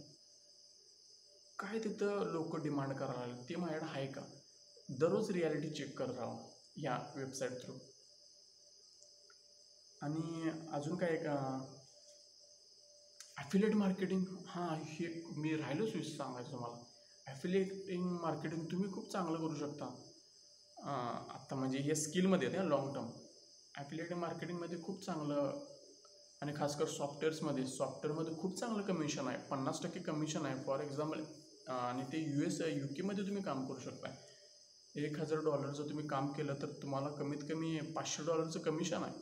काय 1.60 1.78
तिथं 1.78 2.30
लोक 2.32 2.56
डिमांड 2.56 2.92
करायला 2.92 3.26
लागले? 3.26 3.42
ते 3.48 3.56
माझ्याकडे 3.56 3.86
आहे 3.90 4.06
का? 4.06 4.20
दररोज 5.00 5.30
रियालिटी 5.30 5.68
चेक 5.70 5.96
करत 5.98 6.18
राहा 6.18 6.36
या 6.76 6.96
वेबसाईट 7.16 7.62
थ्रू 7.62 7.74
आणि 10.02 10.50
अजून 10.72 10.96
काय 10.96 11.16
का 11.16 11.34
ॲफिलेट 13.38 13.74
मार्केटिंग 13.74 14.24
हां 14.48 14.68
हे 14.84 15.08
मी 15.36 15.54
राहिलोच 15.56 15.94
विस 15.94 16.16
सांगायचं 16.16 16.50
तुम्हाला. 16.52 16.82
ॲफिलेटिंग 17.26 18.04
मार्केटिंग 18.22 18.64
तुम्ही 18.70 18.90
खूप 18.92 19.10
चांगलं 19.12 19.38
करू 19.38 19.54
शकता. 19.56 19.90
आत्ता 21.34 21.56
म्हणजे 21.56 21.78
हे 21.78 21.94
स्किलमध्ये 21.94 22.48
येते 22.48 22.68
लॉंग 22.68 22.94
टर्म 22.94 23.10
ॲफिलेटिंग 23.74 24.18
मार्केटिंगमध्ये 24.20 24.80
खूप 24.82 25.04
चांगलं 25.04 25.60
आणि 26.42 26.52
खासकर 26.56 26.86
सॉफ्टवेअर्समध्ये 26.88 27.66
सॉफ्टवेअरमध्ये 27.66 28.36
खूप 28.38 28.58
चांगलं 28.58 28.82
कमिशन 28.82 29.28
आहे. 29.28 29.38
पन्नास 29.50 29.82
टक्के 29.82 30.00
कमिशन 30.00 30.46
आहे. 30.46 30.62
फॉर 30.64 30.80
एक्झाम्पल 30.80 31.22
आणि 31.70 32.04
ते 32.12 32.18
यू 32.26 32.42
एस 32.44 32.60
यू 32.62 32.86
केमध्ये 32.96 33.26
तुम्ही 33.26 33.42
काम 33.42 33.64
करू 33.66 33.80
शकता 33.80 34.12
एक 34.94 35.18
हजार 35.20 35.38
डॉलरचं 35.44 35.88
तुम्ही 35.88 36.06
काम 36.08 36.32
केलं 36.32 36.54
तर 36.62 36.70
तुम्हाला 36.82 37.08
कमीत 37.18 37.42
कमी 37.48 37.78
पाचशे 37.96 38.22
डॉलरचं 38.26 38.60
कमिशन 38.60 39.02
आहे. 39.02 39.12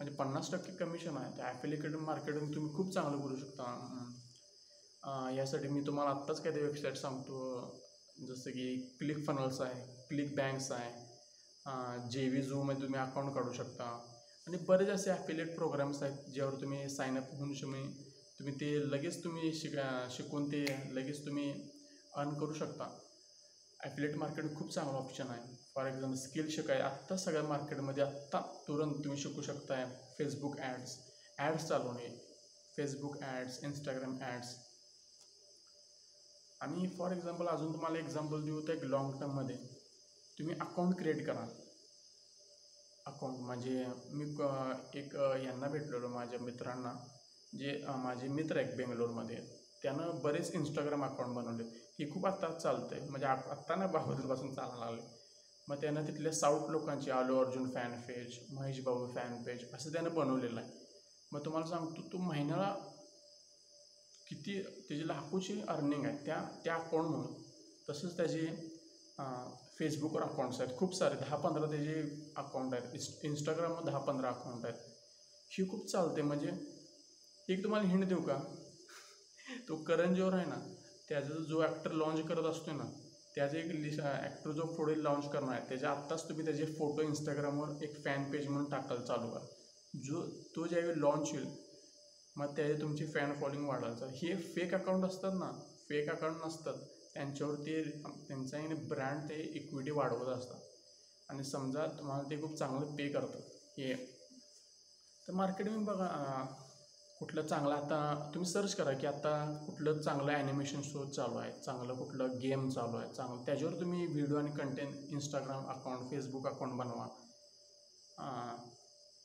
म्हणजे 0.00 0.14
पन्नास 0.16 0.50
टक्के 0.52 0.72
कमिशन 0.76 1.16
आहे. 1.16 1.36
त्या 1.36 1.46
ॲफिलिकेट 1.48 1.96
मार्केटिंग 1.96 2.54
तुम्ही 2.54 2.72
खूप 2.74 2.92
चांगलं 2.94 3.20
करू 3.22 3.36
शकता. 3.36 3.66
यासाठी 5.36 5.68
मी 5.68 5.80
तुम्हाला 5.86 6.10
आत्ताच 6.10 6.40
काही 6.42 6.54
ते 6.54 6.62
वेबसाईट 6.62 6.96
सांगतो. 6.96 7.36
जसं 8.18 8.50
की 8.50 8.66
क्लिक 9.00 9.24
फनल्स 9.26 9.60
आहे 9.60 9.80
क्लिक 10.08 10.34
बँक्स 10.36 10.70
आहे. 10.72 10.90
जे 12.10 12.28
व्ही 12.28 12.42
झूमध्ये 12.42 12.82
तुम्ही 12.82 13.00
अकाउंट 13.00 13.34
काढू 13.34 13.52
शकता. 13.52 13.84
आणि 14.46 14.56
बरेच 14.68 14.88
असे 14.88 15.10
ॲफिलेट 15.10 15.54
प्रोग्राम्स 15.56 16.02
आहेत 16.02 16.32
ज्यावर 16.34 16.60
तुम्ही 16.60 16.88
साईनअप 16.88 17.30
होऊन 17.32 17.52
तुम्ही 17.60 17.82
तुम्ही 18.40 18.54
ते 18.54 18.70
लगेच 18.90 19.24
तुम्ही 19.24 19.52
शिक 19.52 19.74
शिकून 20.10 20.46
ते 20.52 20.64
लगेच 20.94 21.24
तुम्ही 21.26 21.50
अर्न 22.16 22.34
करू 22.38 22.52
शकता. 22.52 22.88
ॲफिलेट 23.80 24.16
मार्केट 24.16 24.54
खूप 24.54 24.70
चांगला 24.72 24.98
ऑप्शन 24.98 25.30
आहे. 25.30 25.54
फॉर 25.74 25.86
एक्झाम्पल 25.86 26.16
स्किल 26.16 26.48
शिकाय 26.50 26.80
आत्ता 26.80 27.16
सगळ्या 27.16 27.42
मार्केटमध्ये 27.42 28.02
आत्ता 28.04 28.40
तुरंत 28.68 29.04
तुम्ही 29.04 29.18
शिकू 29.18 29.42
शकताय. 29.42 29.84
फेसबुक 30.18 30.58
ॲड्स 30.58 30.96
ॲड्स 31.38 31.64
चालवणे 31.64 32.08
फेसबुक 32.76 33.16
ॲड्स 33.22 33.58
इंस्टाग्राम 33.64 34.16
ॲड्स 34.20 34.54
आणि 36.60 36.86
फॉर 36.98 37.12
एक्झाम्पल 37.12 37.46
अजून 37.46 37.72
तुम्हाला 37.72 37.98
एक्झाम्पल 37.98 38.44
देऊ 38.44 38.60
तर 38.68 38.72
एक 38.72 38.84
लॉंग 38.84 39.20
टर्ममध्ये 39.20 39.56
तुम्ही 40.38 40.54
अकाउंट 40.60 40.98
क्रिएट 40.98 41.26
करा. 41.26 41.46
अकाउंट 43.06 43.38
म्हणजे 43.40 43.84
मी 44.10 44.24
क- 44.34 44.96
एक 44.96 45.14
यांना 45.44 45.68
भेटलेलो 45.68 46.08
माझ्या 46.08 46.38
मित्रांना. 46.38 46.92
जे 47.52 47.82
माझे 47.98 48.28
मित्र 48.28 48.58
आहेत 48.58 48.76
बेंगलोरमध्ये 48.76 49.36
त्यानं 49.82 50.18
बरेच 50.22 50.50
इंस्टाग्राम 50.54 51.04
अकाउंट 51.04 51.34
बनवले. 51.36 51.64
ही 51.98 52.10
खूप 52.10 52.26
आत्ता 52.26 52.52
चालतंय. 52.52 53.00
म्हणजे 53.10 53.26
आत्ता 53.26 53.74
ना 53.74 53.86
बहादूरपासून 53.86 54.54
चालायला 54.54 54.84
लागले 54.84 55.14
मग 55.68 55.80
त्यानं 55.80 56.06
तिथल्या 56.06 56.32
साऊथ 56.32 56.70
लोकांची 56.70 57.10
Allu 57.10 57.38
Arjun 57.38 57.70
fan 57.74 58.00
page 58.00 58.38
Mahesh 58.54 58.80
Babu 58.84 59.06
fan 59.14 59.42
page 59.44 59.64
असं 59.74 59.92
त्यानं 59.92 60.14
बनवलेलं 60.14 60.60
आहे. 60.60 60.70
मग 61.32 61.44
तुम्हाला 61.44 61.66
सांगतो 61.66 62.02
तो 62.12 62.18
महिन्याला 62.18 62.68
किती 64.26 64.60
त्याची 64.62 65.06
लाखोची 65.08 65.60
अर्निंग 65.68 66.04
आहे. 66.06 66.16
त्या 66.26 66.40
त्या 66.64 66.74
अकाउंटमुळं 66.74 67.32
तसंच 67.88 68.16
त्याचे 68.16 68.46
फेसबुकवर 69.78 70.22
अकाउंट्स 70.22 70.60
आहेत. 70.60 70.76
खूप 70.78 70.94
सारे 70.94 71.14
दहा 71.16 71.36
पंधरा 71.36 71.70
त्याचे 71.70 72.00
अकाउंट 72.36 72.74
आहेत. 72.74 72.92
इन्स 72.94 73.08
इंस्टाग्रामवर 73.24 73.84
दहा 73.84 73.98
पंधरा 73.98 74.28
अकाउंट 74.28 74.64
आहेत. 74.66 74.78
ही 75.50 75.68
खूप 75.70 75.86
चालते 75.90 76.22
म्हणजे 76.22 76.50
एक 77.48 77.62
तुम्हाला 77.62 77.88
हिंट 77.88 78.04
देऊ 78.04 78.20
का? 78.20 78.34
तो 79.68 79.76
करण 79.88 80.14
जोहर 80.14 80.34
आहे 80.34 80.46
ना 80.46 80.56
त्याचा 81.08 81.34
जो 81.48 81.60
ॲक्टर 81.62 81.92
लॉन्च 81.92 82.26
करत 82.28 82.44
असतो 82.44 82.72
ना 82.72 82.84
त्याचा 83.34 83.58
एक 83.58 83.70
लिस्ट 83.72 84.00
ॲक्टर 84.00 84.52
जो 84.52 84.64
पुढे 84.76 84.94
लॉन्च 85.02 85.28
करणार 85.32 85.54
आहे 85.54 85.68
त्याच्या 85.68 85.90
आत्ताच 85.90 86.28
तुम्ही 86.28 86.44
त्याचे 86.44 86.64
फोटो 86.78 87.02
इंस्टाग्रामवर 87.02 87.82
एक 87.84 88.02
फॅन 88.04 88.30
पेज 88.30 88.48
म्हणून 88.48 88.68
टाकायला 88.70 89.04
चालू 89.04 89.28
करा. 89.30 89.44
जो 89.94 90.22
तो 90.56 90.66
ज्यावेळी 90.66 91.00
लॉन्च 91.00 91.30
होईल 91.32 91.46
मग 92.36 92.56
त्याचे 92.56 92.80
तुमची 92.80 93.06
फॅन 93.06 93.32
फॉलोइंग 93.40 93.68
वाढायचं 93.68 94.10
हे 94.14 94.34
फेक 94.54 94.74
अकाउंट 94.74 95.04
असतात 95.04 95.38
ना 95.38 95.50
फेक 95.88 96.10
अकाउंट 96.10 96.44
नसतात 96.44 96.82
त्यांच्यावर 97.14 97.54
ते 97.66 97.80
त्यांचा 98.28 98.58
ब्रँड 98.88 99.28
ते 99.28 99.40
इक्विटी 99.54 99.90
वाढवत 99.90 100.36
असतात. 100.36 100.60
आणि 101.28 101.44
समजा 101.44 101.86
तुम्हाला 101.98 102.28
ते 102.30 102.40
खूप 102.40 102.58
चांगलं 102.58 102.94
पे 102.96 103.08
करतं 103.08 103.38
हे. 103.78 103.94
तर 105.28 105.32
मार्केटिंग 105.32 105.84
बघा 105.84 106.06
कुठलं 107.18 107.42
चांगलं 107.42 107.74
आता 107.74 108.30
तुम्ही 108.34 108.48
सर्च 108.50 108.74
करा 108.74 108.92
की 108.92 109.06
आता 109.06 109.30
कुठलं 109.66 110.00
चांगलं 110.00 110.32
ॲनिमेशन 110.32 110.82
शो 110.82 111.04
चालू 111.10 111.36
आहे 111.38 111.52
चांगलं 111.60 111.94
कुठलं 111.98 112.36
गेम 112.40 112.68
चालू 112.70 112.96
आहे 112.96 113.12
चांगलं 113.14 113.44
त्याच्यावर 113.46 113.74
तुम्ही 113.80 114.06
व्हिडिओ 114.06 114.36
आणि 114.38 114.50
content 114.56 115.12
Instagram 115.12 115.64
account 115.70 116.10
Facebook 116.10 116.46
account 116.46 116.74
बनवा. 116.78 117.06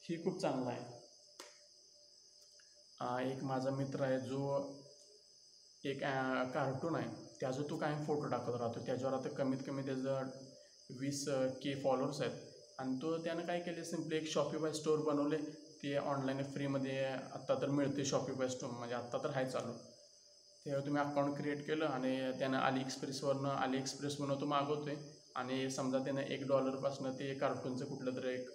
ही 0.03 0.23
खूप 0.23 0.39
चांगलं 0.41 0.69
आहे. 0.69 0.99
एक 3.31 3.43
माझा 3.43 3.69
मित्र 3.71 4.03
आहे 4.03 4.19
जो 4.19 4.39
एक 5.83 5.99
कार्टून 6.53 6.95
आहे 6.95 7.09
त्याचा 7.39 7.61
तो 7.69 7.77
कायम 7.77 8.03
फोटो 8.05 8.27
टाकत 8.29 8.59
राहतो. 8.61 8.85
त्याच्यावर 8.85 9.13
आता 9.17 9.29
कमीत 9.37 9.63
कमी 9.67 9.81
त्याचं 9.85 10.29
वीस 10.99 11.23
के 11.63 11.73
फॉलोअर्स 11.83 12.21
आहेत. 12.21 12.39
आणि 12.79 12.95
तो 13.01 13.17
त्यानं 13.23 13.45
काय 13.47 13.59
केले 13.59 13.83
सिम्पली 13.85 14.17
एक 14.17 14.31
शॉपिफाय 14.33 14.73
स्टोअर 14.73 14.99
बनवले. 15.11 15.37
ते 15.83 15.95
ऑनलाईन 15.97 16.43
फ्रीमध्ये 16.53 17.03
आत्ता 17.05 17.55
तर 17.61 17.69
मिळते 17.69 18.05
शॉपिफाय 18.05 18.49
स्टोअर 18.49 18.73
म्हणजे 18.73 18.95
आत्ता 18.95 19.17
तर 19.17 19.29
आहे 19.35 19.49
चालू. 19.51 19.73
तेव्हा 20.65 20.85
तुम्ही 20.85 21.01
अकाउंट 21.01 21.35
क्रिएट 21.37 21.65
केलं 21.67 21.85
आणि 21.85 22.17
त्यानं 22.39 22.57
अली 22.59 22.79
एक्सप्रेसवरनं 22.79 23.49
अली 23.51 23.77
एक्सप्रेसवरनं 23.77 24.39
तो 24.41 24.45
मागवतो 24.45 24.89
आहे 24.89 24.97
आणि 25.35 25.69
समजा 25.71 25.99
त्यानं 26.03 26.21
एक 26.21 26.47
डॉलरपासनं 26.47 27.13
ते 27.19 27.33
कार्टूनचं 27.39 27.85
कुठलं 27.85 28.15
तरी 28.15 28.33
एक 28.33 28.49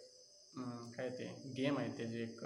काय 0.96 1.08
ते 1.18 1.24
गेम 1.56 1.78
आहे 1.78 1.88
त्याची 1.96 2.22
एक 2.22 2.44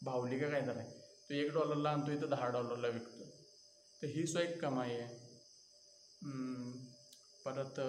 भावली 0.00 0.38
का 0.38 0.48
काय 0.48 0.60
तर 0.66 0.76
आहे 0.76 0.90
तो 1.30 1.34
एक 1.34 1.52
डॉलरला 1.54 1.90
आणतो 1.90 2.12
इथं 2.12 2.30
दहा 2.30 2.48
डॉलरला 2.48 2.88
विकतो 2.88 3.24
तर 4.02 4.06
ही 4.06 4.26
सुद्धा 4.26 4.42
एक 4.42 4.60
कमाई 4.62 4.90
आहे. 4.90 5.06
परत 7.44 7.80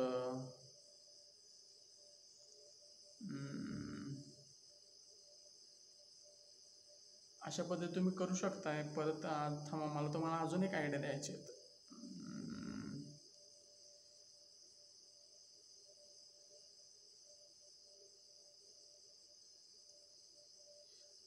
अशा 7.49 7.63
पद्धती 7.65 7.93
तुम्ही 7.93 8.13
करू 8.15 8.35
शकताय. 8.35 8.81
परत 8.95 9.21
थांबा 9.67 9.85
मला 9.87 10.13
तुम्हाला 10.13 10.37
अजून 10.39 10.63
एक 10.63 10.73
आयडिया 10.75 10.99
द्यायची 11.01 11.31
आहेत. 11.31 11.55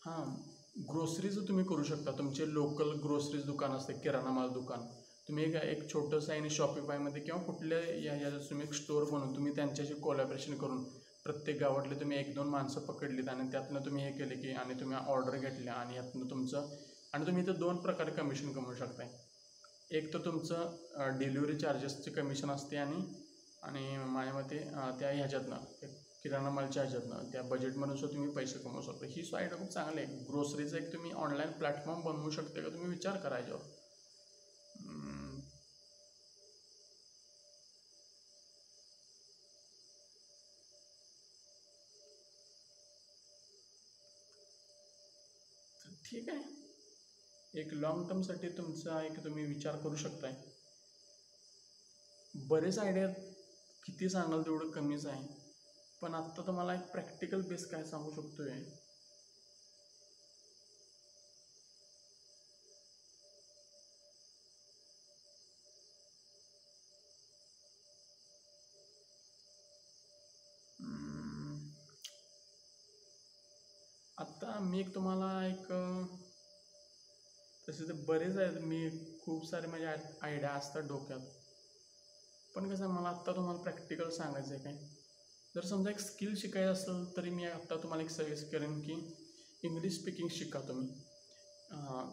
हां 0.03 0.23
ग्रोसरीज 0.89 1.37
तुम्ही 1.49 1.65
करू 1.65 1.83
शकता. 1.85 2.13
तुमचे 2.13 2.47
लोकल 2.53 2.91
ग्रोसरीज 3.03 3.45
दुकान 3.47 3.73
असते 3.73 3.93
किराणा 3.99 4.31
माल 4.31 4.49
दुकान. 4.53 4.87
तुम्ही 5.29 5.45
एक 5.45 5.55
एक 5.57 5.89
छोटंसं 5.93 6.33
आहे 6.33 6.41
आणि 6.41 6.51
शॉपिफायमध्ये 6.51 7.23
किंवा 7.23 7.41
कुठल्या 7.43 7.79
या 8.01 8.15
या 8.17 8.31
तुम्ही 8.41 8.67
एक 8.67 8.73
स्टोअर 8.75 9.05
बनवून 9.11 9.35
तुम्ही 9.35 9.55
त्यांच्याशी 9.57 9.95
कोलॅबरेशन 10.01 10.57
करून 10.57 10.85
प्रत्येक 11.27 11.59
गावातले 11.61 11.95
तुम्ही 12.01 12.19
एक 12.19 12.35
दोन 12.35 12.49
माणसं 12.49 12.81
पकडलीत 12.87 13.29
आणि 13.29 13.51
त्यातनं 13.53 13.85
तुम्ही 13.85 14.05
हे 14.05 14.11
केले 14.13 14.35
की 14.37 14.53
आणि 14.53 14.75
तुम्ही 14.81 14.97
ऑर्डर 15.09 15.37
घेतल्या 15.37 15.75
आणि 15.75 15.97
यातनं 15.97 16.31
तुमचं 16.31 16.69
आणि 17.15 17.27
तुम्ही 17.27 17.43
इथं 17.43 17.59
दोन 17.59 17.77
प्रकारे 17.83 18.11
कमिशन 18.11 18.53
कमवू 18.53 18.75
शकताय. 18.75 19.09
एक 19.91 20.13
तर 20.15 20.19
तुमचं 20.25 21.19
डिलिव्हरी 21.19 21.59
चार्जेसचे 21.59 22.11
कमिशन 22.11 22.51
असते 22.51 22.77
आणि 22.77 23.03
आणि 23.63 23.97
माझ्या 24.07 24.33
मते 24.35 24.59
त्या 25.01 25.11
ह्याच्यातनं 25.11 25.57
एक 25.83 25.91
किराणा 26.23 26.51
मालच्या 26.51 26.83
ह्याच्यातनं 26.83 27.31
त्या 27.33 27.43
बजेटमधून 27.43 27.97
सुद्धा 27.97 28.15
तुम्ही 28.15 28.35
पैसे 28.35 28.59
कमवू 28.59 28.83
शकता. 28.83 29.07
ही 29.07 29.23
साईड 29.25 29.53
खूप 29.53 29.69
चांगली 29.69 30.01
आहे. 30.01 30.17
ग्रोसरीचं 30.25 30.77
एक 30.77 30.93
तुम्ही 30.93 31.13
ऑनलाईन 31.13 31.51
प्लॅटफॉर्म 31.59 32.01
बनवू 32.03 32.31
शकता 32.31 32.61
का? 32.63 32.69
तुम्ही 32.69 32.89
विचार 32.89 33.17
करायच्यावर 33.19 33.61
ठीक 46.05 46.29
आहे. 46.29 46.43
एक 47.61 47.73
लॉंग 47.73 48.09
टर्मसाठी 48.09 48.49
तुमचा 48.49 49.03
एक 49.03 49.25
तुम्ही 49.25 49.45
विचार 49.45 49.77
करू 49.77 49.97
शकताय. 49.97 50.35
बरेच 52.35 52.79
आयडिया 52.79 53.09
किती 53.87 54.09
सांगाल 54.09 54.43
तेवढं 54.43 54.71
कमीच 54.71 55.07
आहे. 55.07 55.27
पण 56.03 56.15
आत्ता 56.15 56.43
तर 56.47 56.51
मला 56.51 56.75
एक 56.75 56.81
प्रॅक्टिकल 56.81 57.43
बेस 57.43 57.67
काय 57.71 57.85
सांगू 57.85 58.11
शकतो 58.11 58.51
आहे 58.51 58.82
एक 74.83 74.95
तुम्हाला 74.95 75.31
एक 75.47 75.66
तसे 77.68 77.88
तर 77.88 78.05
बरेच 78.09 78.37
आहेत. 78.37 78.59
मी 78.62 78.88
खूप 79.25 79.45
सारे 79.51 79.66
माझे 79.66 79.87
आयडिया 79.87 80.51
असतात 80.51 80.83
डोक्यात. 80.88 81.21
पण 82.55 82.68
कसं 82.71 82.85
आहे, 82.85 82.92
मला 82.92 83.09
आत्ता 83.09 83.33
तुम्हाला 83.33 83.62
प्रॅक्टिकल 83.62 84.11
सांगायचं 84.11 84.55
आहे 84.55 84.62
काय? 84.64 84.77
जर 85.55 85.64
समजा 85.66 85.90
एक 85.90 85.99
स्किल 86.01 86.35
शिकायचं 86.37 86.73
असेल 86.73 87.05
तरी 87.16 87.31
मी 87.31 87.45
आत्ता 87.47 87.77
तुम्हाला 87.83 88.03
एक 88.03 88.11
सजेस्ट 88.11 88.51
करेन 88.53 88.81
की 88.81 88.92
इंग्लिश 89.62 89.99
स्पीकिंग 90.01 90.29
शिका 90.33 90.61
तुम्ही. 90.68 90.88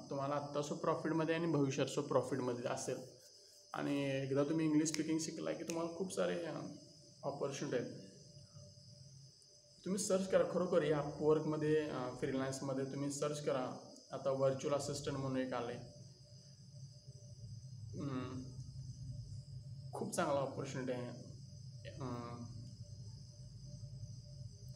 तुम्हाला 0.10 0.36
आत्ता 0.36 0.62
सो 0.62 0.75
प्रॉफिटमध्ये 0.75 1.36
आणि 1.36 1.47
भविष्यात 1.51 1.88
सो 1.88 2.01
प्रॉफिटमध्ये 2.01 2.69
असेल. 2.69 2.99
आणि 3.73 3.95
एकदा 4.12 4.43
तुम्ही 4.43 4.65
इंग्लिश 4.65 4.89
स्पीकिंग 4.89 5.19
शिकला 5.19 5.51
की 5.53 5.63
तुम्हाला 5.63 5.95
खूप 5.97 6.13
सारे 6.13 6.38
ऑपॉर्च्युनिटी 7.23 7.77
आहेत. 7.77 8.09
तुम्ही 9.86 10.00
सर्च 10.04 10.28
करा 10.32 10.44
खरोखर 10.54 10.84
या 10.84 10.98
अपवर्कमध्ये 11.00 11.76
फ्रीलान्समध्ये 12.20 12.86
तुम्ही 12.86 13.12
सर्च 13.12 13.44
करा. 13.46 13.70
आता 14.13 14.32
व्हर्च्युअल 14.32 14.76
असिस्टंट 14.78 15.18
म्हणून 15.18 15.38
एक 15.38 15.54
आलं 15.54 15.72
आहे 15.72 15.98
खूप 19.94 20.12
चांगला 20.15 20.39
ऑपॉर्च्युनिटी 20.39 20.92
आहे. 20.92 21.28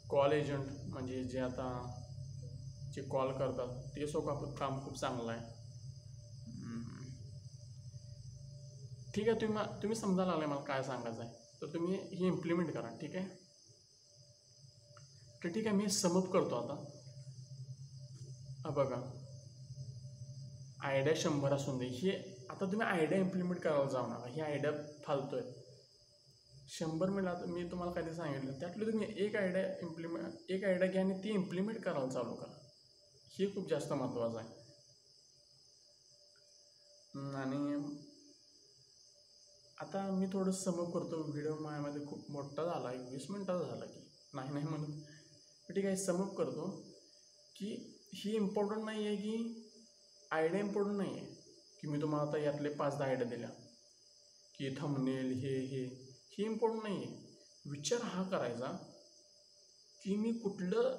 कॉल 0.10 0.32
एजंट 0.32 0.90
म्हणजे 0.90 1.24
जे 1.24 1.40
आता 1.40 1.68
जे 2.96 3.02
कॉल 3.12 3.32
करतात 3.38 3.96
ते 3.96 4.08
सोबत 4.08 4.58
काम 4.60 4.84
खूप 4.86 5.00
चांगलं 5.00 5.32
आहे. 5.32 5.52
ठीक 9.16 9.28
आहे 9.30 9.42
तुम्ही 9.42 9.64
तुम्ही 9.82 9.96
समजायला 9.96 10.32
लागले 10.32 10.46
मला 10.46 10.62
काय 10.68 10.84
सांगायचं 10.84 11.22
आहे 11.22 11.62
तर 11.62 11.74
तुम्ही 11.74 11.96
हे 11.96 12.28
इम्प्लिमेंट 12.28 12.72
करा 12.74 12.90
ठीक 13.02 13.16
आहे? 13.16 13.42
तर 15.44 15.50
ठीक 15.50 15.68
आहे 15.68 15.76
मी 15.76 15.90
समअप 15.90 16.32
करतो 16.32 16.56
आता. 16.56 16.76
बघा. 18.70 19.20
आयडिया 20.82 21.14
शंभर 21.18 21.54
असून 21.54 21.78
दे. 21.78 21.86
हे 21.86 22.12
आता 22.50 22.66
तुम्ही 22.66 22.88
आयडिया 22.88 23.20
इम्प्लिमेंट 23.20 23.62
करायला 23.62 23.90
जाऊ 23.90 24.08
नका. 24.08 24.28
ही 24.28 24.42
आयडिया 24.42 24.72
फालतो 25.06 25.36
आहे. 25.36 25.64
शंभर 26.70 27.10
मिळाला 27.10 27.30
आता 27.30 27.46
मी 27.46 27.64
तुम्हाला 27.72 27.92
काहीतरी 27.92 28.16
सांगितलं. 28.16 28.60
त्यातलं 28.60 28.92
तुम्ही 28.92 29.08
एक 29.18 29.36
आयडिया 29.36 29.78
इम्प्लिमेंट 29.82 30.52
एक 30.52 30.64
आयडिया 30.64 30.92
घ्या 30.92 31.02
आणि 31.02 31.24
ती 31.24 31.30
इम्प्लिमेंट 31.30 31.84
करायला 31.84 32.10
चालू 32.10 32.34
करा. 32.34 32.54
हे 33.32 33.48
खूप 33.48 33.70
जास्त 33.70 33.94
महत्त्वाचं 33.94 34.38
आहे. 34.38 34.48
आणि 37.36 37.76
आता 39.82 40.12
मी 40.12 40.28
थोडं 40.28 40.52
समप 40.52 40.94
करतो. 40.94 41.32
व्हिडिओ 41.32 41.58
माझ्यामध्ये 41.60 42.06
खूप 42.08 42.32
मोठा 42.32 42.64
झाला 42.66 42.92
एक 42.92 43.12
वीस 43.12 43.26
मिनटाचा 43.30 43.68
झाला 43.68 43.86
की. 43.86 44.00
नाही 44.34 44.52
नाही 44.52 44.66
म्हणून 44.66 44.92
ठीक 45.70 45.86
आहे 45.86 45.96
समप 45.98 46.36
करतो 46.38 46.68
की 47.56 47.68
ही 48.16 48.36
इम्पॉर्टंट 48.36 48.84
नाही 48.86 49.06
आहे 49.08 49.16
की 49.18 49.36
आयडिया 50.32 50.62
इम्पॉर्टंट 50.62 50.98
नाही 50.98 51.18
आहे 51.18 51.26
की 51.82 51.88
मी 51.88 52.02
तुम्हाला 52.02 52.30
आता 52.30 52.38
यातले 52.38 52.70
पाच 52.80 52.98
दहा 52.98 53.08
आयडिया 53.08 53.30
दिल्या. 53.30 53.50
की 54.56 54.70
थंबनेल 54.78 55.32
हे 55.42 55.56
हे 55.68 55.84
हे 56.38 56.44
इम्पॉर्टंट 56.46 56.84
नाही 56.84 56.98
आहे. 56.98 57.16
विचार 57.66 58.02
हा 58.04 58.24
करायचा 58.32 58.68
की 60.02 60.16
मी 60.18 60.32
कुठलं 60.40 60.96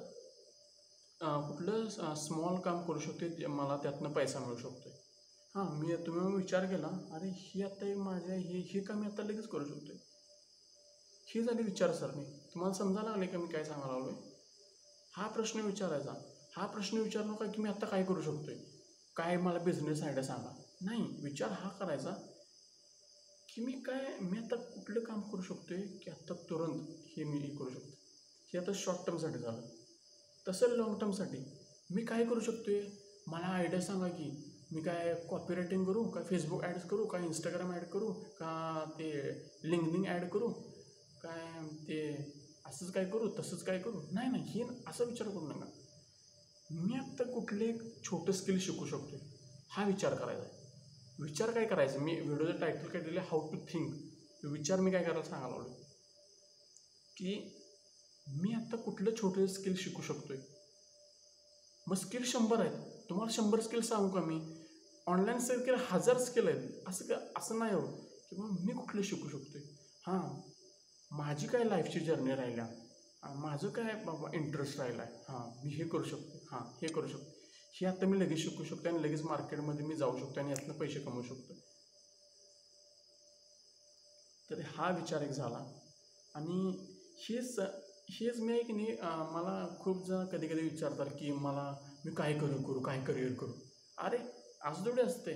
कुठलं 1.21 2.13
स्मॉल 2.15 2.59
काम 2.61 2.81
करू 2.87 2.99
शकते 2.99 3.29
जे 3.37 3.47
मला 3.47 3.77
त्यातनं 3.83 4.11
पैसा 4.13 4.39
मिळू 4.39 4.55
शकतो 4.57 4.89
आहे 4.89 5.03
हां 5.55 5.65
मी 5.79 5.95
तुम्ही 6.05 6.35
विचार 6.35 6.65
केला 6.69 6.87
अरे 7.15 7.29
ही 7.35 7.61
आता 7.63 7.87
एक 7.89 7.97
माझ्या 7.97 8.35
हे 8.35 8.59
हे 8.71 8.79
काम 8.87 8.99
मी 8.99 9.05
आता 9.07 9.23
लगेच 9.23 9.47
करू 9.47 9.65
शकतो 9.65 9.91
आहे 9.93 10.03
ही 11.27 11.43
झाली 11.43 11.63
विचारसरणी. 11.63 12.23
तुम्हाला 12.53 12.73
समजायला 12.73 13.09
लागले 13.09 13.25
का 13.27 13.37
मी 13.39 13.47
काय 13.53 13.63
सांगायला 13.63 13.97
लागलो 13.97 14.33
हा 15.15 15.27
प्रश्न 15.27 15.59
विचारायचा. 15.61 16.13
हा 16.55 16.65
प्रश्न 16.67 16.97
विचारू 16.97 17.25
नका 17.27 17.45
की 17.51 17.61
मी 17.61 17.69
आत्ता 17.69 17.87
काय 17.87 18.03
करू 18.03 18.21
शकतो 18.21 18.51
आहे 18.51 18.73
काय 19.15 19.37
मला 19.37 19.59
बिझनेस 19.63 20.01
आयडिया 20.03 20.23
सांगा? 20.23 20.49
नाही 20.81 21.03
विचार 21.23 21.51
हा 21.51 21.69
करायचा 21.79 22.11
की 23.49 23.61
मी 23.65 23.71
काय 23.81 24.17
मी 24.21 24.37
आता 24.37 24.55
कुठलं 24.55 25.03
काम 25.03 25.21
करू 25.31 25.41
शकतो 25.41 25.73
आहे 25.73 25.83
की 25.97 26.11
आत्ता 26.11 26.33
तुरंत 26.49 26.89
हे 27.07 27.23
मी 27.23 27.37
हे 27.39 27.55
करू 27.57 27.69
शकतो 27.69 27.93
हे 28.53 28.59
आता 28.59 28.71
शॉर्ट 28.75 29.05
टर्मसाठी 29.07 29.39
झालं. 29.39 29.61
तसं 30.45 30.75
लॉंग 30.77 30.99
टर्मसाठी 30.99 31.43
मी 31.91 32.05
काय 32.05 32.25
करू 32.25 32.39
शकतो 32.39 32.71
आहे 32.71 32.89
मला 33.27 33.47
आयडिया 33.47 33.81
सांगा 33.81 34.07
की 34.07 34.29
मी 34.71 34.81
काय 34.81 35.13
कॉपी 35.29 35.55
रायटिंग 35.55 35.85
करू 35.85 36.03
का 36.11 36.23
फेसबुक 36.23 36.63
ॲड्स 36.63 36.87
करू 36.89 37.05
का 37.05 37.19
इंस्टाग्राम 37.25 37.71
ॲड 37.73 37.83
करू 37.93 38.11
का 38.39 38.53
ते 38.99 39.11
लिंकनिंग 39.63 40.05
ॲड 40.05 40.27
करू 40.29 40.49
काय 41.23 41.67
ते 41.87 41.99
असंच 42.65 42.91
काय 42.91 43.05
करू 43.05 43.29
तसंच 43.39 43.63
काय 43.63 43.79
करू? 43.79 44.01
नाही 44.11 44.29
नाही 44.31 44.43
हे 44.43 44.63
असा 44.87 45.03
विचार 45.03 45.27
करू 45.27 45.47
नका. 45.47 45.65
मी 46.69 46.97
आत्ता 46.97 47.23
कुठले 47.23 47.65
एक 47.65 47.81
छोटं 48.03 48.31
स्किल 48.31 48.59
शिकू 48.59 48.85
शकतो 48.85 49.17
हा 49.69 49.83
विचार 49.85 50.15
करायचा 50.15 50.41
आहे. 50.41 50.63
विचार 51.19 51.51
काय 51.51 51.65
करायचा? 51.65 51.99
मी 51.99 52.19
व्हिडिओचं 52.19 52.59
टायटल 52.59 52.87
काय 52.87 53.01
दिले 53.01 53.19
हाऊ 53.19 53.51
टू 53.51 53.57
थिंक 53.69 53.93
विचार 54.43 54.79
मी 54.79 54.91
काय 54.91 55.03
करायला 55.03 55.23
सांगायला 55.23 55.55
लागलो 55.57 55.73
की 57.17 57.35
मी 58.27 58.53
आत्ता 58.53 58.77
कुठलं 58.77 59.11
छोटं 59.21 59.45
स्किल 59.47 59.75
शिकू 59.75 60.01
शकतोय? 60.01 60.37
मग 61.87 61.95
स्किल 61.95 62.23
शंभर 62.25 62.59
आहेत. 62.59 62.77
तुम्हाला 63.09 63.31
शंभर 63.31 63.59
स्किल 63.61 63.81
सांगू 63.81 64.09
का 64.09 64.21
मी? 64.21 64.39
ऑनलाईन 65.07 65.39
स्किल 65.39 65.75
हजार 65.91 66.17
स्किल 66.17 66.47
आहेत. 66.47 66.69
असं 66.87 67.05
का 67.05 67.15
असं 67.37 67.59
नाही 67.59 67.73
हो. 67.73 67.81
की 68.29 68.35
मग 68.35 68.59
मी 68.65 68.73
कुठलं 68.73 69.01
शिकू 69.01 69.29
शकतो 69.29 69.59
हां. 70.07 70.54
माझी 71.11 71.47
काय 71.47 71.63
लाईफची 71.63 71.99
जर्नी 71.99 72.35
राहिल्या? 72.35 72.67
माझं 73.35 73.69
काय 73.69 73.93
बाबा 74.05 74.29
इंटरेस्ट 74.33 74.79
राहिला 74.79 75.03
आहे 75.03 75.13
हां 75.27 75.45
मी 75.63 75.73
हे 75.75 75.87
करू 75.89 76.03
शकतो. 76.03 76.37
हां 76.51 76.61
हे 76.81 76.87
करू 76.87 77.07
शकतो. 77.07 77.31
हे 77.75 77.85
आता 77.87 78.05
मी 78.07 78.19
लगेच 78.19 78.39
शिकू 78.39 78.63
शकतो 78.63 78.89
आणि 78.89 79.01
लगेच 79.03 79.21
मार्केटमध्ये 79.21 79.85
मी 79.85 79.95
जाऊ 79.95 80.17
शकतो 80.19 80.39
आणि 80.39 80.49
यातनं 80.49 80.77
पैसे 80.79 80.99
कमवू 80.99 81.21
शकतो 81.21 81.53
तर 84.49 84.61
हा 84.75 84.89
विचार 84.89 85.21
एक 85.21 85.31
झाला. 85.31 85.63
आणि 86.35 86.69
हेच 87.19 87.59
हेच 88.11 88.39
मी 88.39 88.57
एक 88.57 88.71
नाही 88.71 88.95
मला 89.31 89.55
खूप 89.79 90.05
जण 90.07 90.25
कधी 90.25 90.47
कधी 90.47 90.61
विचारतात 90.61 91.05
की 91.19 91.31
मला 91.31 91.63
मी 92.05 92.11
काय 92.15 92.33
करू 92.39 92.61
करू 92.63 92.79
काय 92.79 93.01
करिअर 93.05 93.33
करू? 93.33 93.53
अरे 93.97 94.17
असं 94.61 94.85
थोडी 94.85 95.01
असते 95.01 95.33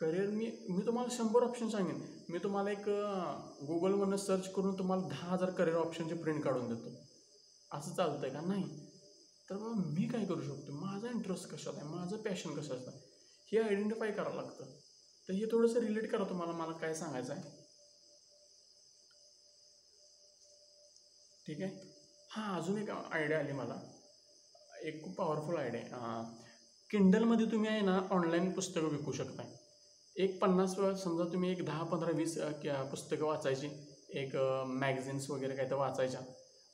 करिअर 0.00 0.26
मी 0.26 0.50
मी 0.70 0.86
तुम्हाला 0.86 1.14
शंभर 1.16 1.42
ऑप्शन 1.42 1.68
सांगेन. 1.68 2.00
मी 2.30 2.38
तुम्हाला 2.38 2.70
एक 2.70 2.88
गुगलमधनं 3.66 4.16
सर्च 4.16 4.52
करून 4.52 4.78
तुम्हाला 4.78 5.08
दहा 5.08 5.32
हजार 5.32 5.50
करिअर 5.50 5.76
ऑप्शनचे 5.76 6.14
प्रिंट 6.14 6.42
काढून 6.44 6.68
देतो. 6.68 6.94
असं 7.72 7.94
चालतं 7.94 8.26
आहे 8.26 8.30
का? 8.30 8.40
नाही. 8.40 8.86
तर 9.50 9.56
मग 9.56 9.84
मी 9.86 10.06
काय 10.08 10.24
करू 10.24 10.42
शकतो? 10.42 10.72
माझा 10.72 11.08
इंटरेस्ट 11.08 11.50
कशात 11.50 11.74
आहे? 11.76 11.88
माझं 11.88 12.16
पॅशन 12.16 12.54
कशाचं 12.54 12.90
आहे 12.90 12.98
हे 13.52 13.58
आयडेंटिफाय 13.58 14.12
करावं 14.12 14.34
लागतं. 14.34 14.64
तर 15.28 15.32
हे 15.32 15.46
थोडंसं 15.46 15.80
रिलेट 15.80 16.10
करा 16.12 16.24
तुम्हाला 16.24 16.52
मला 16.52 16.72
काय 16.72 16.94
सांगायचं 16.94 17.32
आहे. 17.32 17.42
ठीक 21.46 21.62
आहे? 21.62 21.88
हां 22.30 22.60
अजून 22.60 22.78
एक 22.78 22.90
आयडिया 22.90 23.38
आली 23.38 23.52
मला. 23.52 23.80
एक 24.82 25.04
खूप 25.04 25.14
पॉवरफुल 25.14 25.56
आयडिया 25.56 26.38
किंडलमध्ये 26.90 27.46
तुम्ही 27.46 27.70
आहे 27.70 27.80
ना 27.80 28.00
ऑनलाईन 28.10 28.52
पुस्तकं 28.52 28.88
विकू 28.88 29.12
शकताय. 29.12 29.59
एक 30.20 30.38
पन्नास 30.40 30.78
वेळा 30.78 30.94
समजा 30.96 31.24
तुम्ही 31.32 31.50
एक 31.50 31.64
दहा 31.66 31.84
पंधरा 31.84 32.10
वीस 32.16 32.36
पुस्तकं 32.90 33.24
वाचायची 33.26 33.68
एक 34.20 34.36
मॅगझिन्स 34.80 35.30
वगैरे 35.30 35.56
काय 35.56 35.68
तर 35.70 35.74
वाचायच्या 35.74 36.20